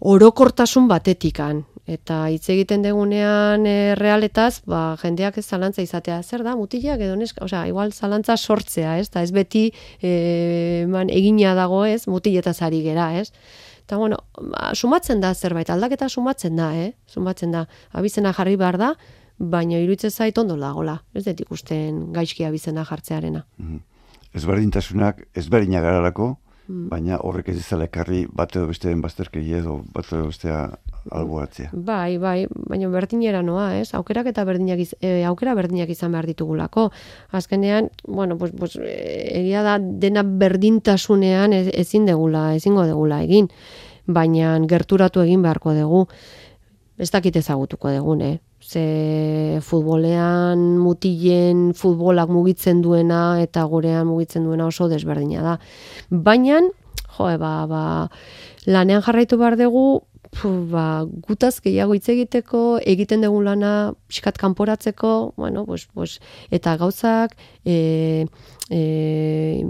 orokortasun 0.00 0.88
batetikan 0.88 1.64
eta 1.86 2.26
hitz 2.34 2.48
egiten 2.50 2.82
degunean 2.82 3.64
e, 3.66 3.94
realetaz, 3.98 4.60
ba, 4.66 4.96
jendeak 5.00 5.38
ez 5.38 5.46
zalantza 5.46 5.84
izatea. 5.84 6.18
Zer 6.26 6.42
da, 6.42 6.56
mutilak 6.58 7.00
edo 7.00 7.14
neska, 7.16 7.44
osea, 7.46 7.62
igual 7.70 7.94
zalantza 7.94 8.36
sortzea, 8.36 8.96
ez? 8.98 9.08
Da 9.14 9.22
ez 9.22 9.30
beti 9.32 9.68
e, 10.02 10.84
man, 10.90 11.10
egina 11.14 11.54
dago 11.54 11.84
ez, 11.86 12.08
mutiletaz 12.10 12.58
ari 12.66 12.82
gera, 12.82 13.12
ez? 13.20 13.30
Eta, 13.86 14.00
bueno, 14.02 14.18
ba, 14.34 14.72
sumatzen 14.74 15.22
da 15.22 15.32
zerbait, 15.34 15.70
aldaketa 15.70 16.10
sumatzen 16.10 16.58
da, 16.58 16.72
eh? 16.74 16.90
Sumatzen 17.06 17.54
da, 17.54 17.68
abizena 17.94 18.34
jarri 18.34 18.58
behar 18.58 18.82
da, 18.82 18.94
baina 19.38 19.78
iruditzen 19.78 20.10
zait 20.10 20.38
ondo 20.42 20.56
dagola, 20.58 20.98
ez 21.14 21.22
dut 21.28 21.46
ikusten 21.46 22.08
gaizki 22.16 22.44
abizena 22.48 22.84
jartzearena. 22.88 23.44
Mm 23.58 23.66
-hmm. 23.66 23.84
Ezberdintasunak, 24.36 25.22
ezberdina 25.34 25.80
garalako, 25.84 26.34
mm. 26.68 26.88
baina 26.92 27.20
horrek 27.24 27.48
ez 27.52 27.60
izala 27.60 27.86
ekarri 27.88 28.26
bat 28.32 28.52
edo 28.56 28.66
besteen 28.70 29.00
bazterkei 29.04 29.44
edo 29.60 29.80
bat 29.94 30.10
edo 30.12 30.28
bestea 30.28 30.60
alboatzea. 31.14 31.70
Bai, 31.72 32.18
bai, 32.18 32.46
baina 32.50 32.90
berdinera 32.90 33.42
noa, 33.46 33.68
ez? 33.78 33.92
Aukerak 33.94 34.30
eta 34.32 34.44
berdinak 34.48 34.82
iz, 34.82 34.90
e, 35.00 35.22
aukera 35.28 35.54
berdinak 35.58 35.90
izan 35.92 36.14
behar 36.14 36.26
ditugulako. 36.26 36.88
Azkenean, 37.36 37.90
bueno, 38.06 38.38
pues, 38.38 38.52
pues, 38.58 38.76
egia 38.82 39.62
da 39.62 39.78
dena 39.78 40.24
berdintasunean 40.26 41.54
ezin 41.54 42.08
degula, 42.10 42.48
ezingo 42.58 42.86
degula 42.86 43.22
egin, 43.22 43.48
baina 44.06 44.56
gerturatu 44.68 45.22
egin 45.22 45.46
beharko 45.46 45.74
dugu. 45.74 46.06
Ez 46.96 47.10
dakit 47.12 47.36
ezagutuko 47.36 47.90
dugun, 47.92 48.22
eh? 48.24 48.38
Ze 48.60 49.60
futbolean 49.62 50.78
mutilen 50.80 51.74
futbolak 51.76 52.30
mugitzen 52.32 52.80
duena 52.82 53.38
eta 53.42 53.64
gurean 53.68 54.06
mugitzen 54.08 54.46
duena 54.48 54.66
oso 54.66 54.88
desberdina 54.88 55.42
da. 55.44 55.58
Baina, 56.08 56.62
jo, 57.18 57.28
ba, 57.42 57.52
ba, 57.68 57.82
lanean 58.66 59.04
jarraitu 59.04 59.36
behar 59.36 59.58
dugu, 59.60 60.06
ba, 60.44 61.04
gutaz 61.26 61.60
gehiago 61.64 61.94
hitz 61.96 62.08
egiteko, 62.12 62.78
egiten 62.84 63.22
dugun 63.24 63.44
lana 63.46 63.94
pixkat 64.08 64.38
kanporatzeko, 64.38 65.34
bueno, 65.36 65.64
pues, 65.66 65.86
pues, 65.94 66.20
eta 66.50 66.76
gauzak 66.76 67.36
e, 67.64 68.26
e, 68.70 69.64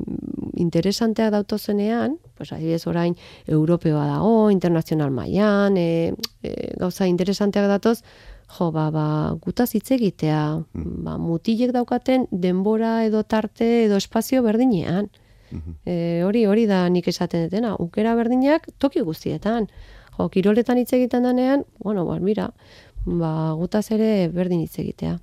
interesantea 0.56 1.30
dautozenean, 1.30 2.18
pues, 2.34 2.52
adibidez 2.52 2.86
orain 2.86 3.16
europeoa 3.46 4.06
dago, 4.06 4.50
internazional 4.50 5.10
mailan, 5.10 5.76
e, 5.76 6.14
e, 6.42 6.72
gauza 6.78 7.06
interesanteak 7.06 7.68
datoz, 7.68 8.02
jo, 8.58 8.70
ba, 8.72 8.90
ba, 8.90 9.06
gutaz 9.42 9.72
hitz 9.74 9.90
egitea, 9.94 10.42
mm. 10.72 11.04
ba, 11.06 11.18
mutilek 11.18 11.74
daukaten 11.76 12.26
denbora 12.30 13.04
edo 13.04 13.22
tarte 13.22 13.86
edo 13.86 13.96
espazio 13.96 14.42
berdinean. 14.42 15.10
Mm-hmm. 15.46 15.74
E, 15.86 16.22
hori 16.26 16.40
hori 16.50 16.64
da 16.66 16.88
nik 16.90 17.06
esaten 17.06 17.44
dutena, 17.46 17.76
ukera 17.78 18.16
berdinak 18.18 18.66
toki 18.82 19.04
guztietan 19.06 19.68
jo, 20.18 20.28
kiroletan 20.32 20.78
hitz 20.80 20.92
egiten 20.96 21.26
denean, 21.28 21.64
bueno, 21.82 22.04
ba, 22.08 22.18
mira, 22.20 22.50
ba, 23.04 23.52
gutaz 23.58 23.90
ere 23.94 24.28
berdin 24.34 24.64
hitz 24.64 24.78
egitea. 24.82 25.18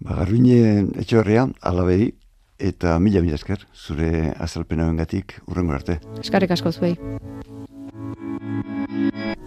Ba, 0.00 0.20
garruine 0.20 0.86
etxorrea, 1.00 1.48
alabedi, 1.62 2.12
eta 2.58 2.98
mila 3.00 3.22
mila 3.24 3.36
esker, 3.36 3.66
zure 3.74 4.32
azalpena 4.40 4.88
bengatik, 4.88 5.38
urrengo 5.46 5.76
arte. 5.76 6.00
Eskarrik 6.22 6.52
asko 6.56 6.72
zuei. 6.72 6.96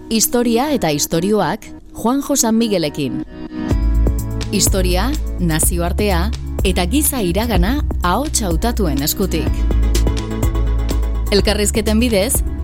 Historia 0.10 0.72
eta 0.74 0.89
istorioak 0.89 1.68
Juan 1.94 2.22
Josan 2.26 2.58
Miguelekin. 2.58 3.24
Historia, 4.52 5.12
nazioartea 5.39 6.30
eta 6.65 6.86
giza 6.89 7.22
iragana 7.22 7.80
ahots 8.04 8.42
hautatuen 8.42 9.04
eskutik. 9.06 9.62
Elkarrizketen 11.32 12.00
bidez, 12.02 12.42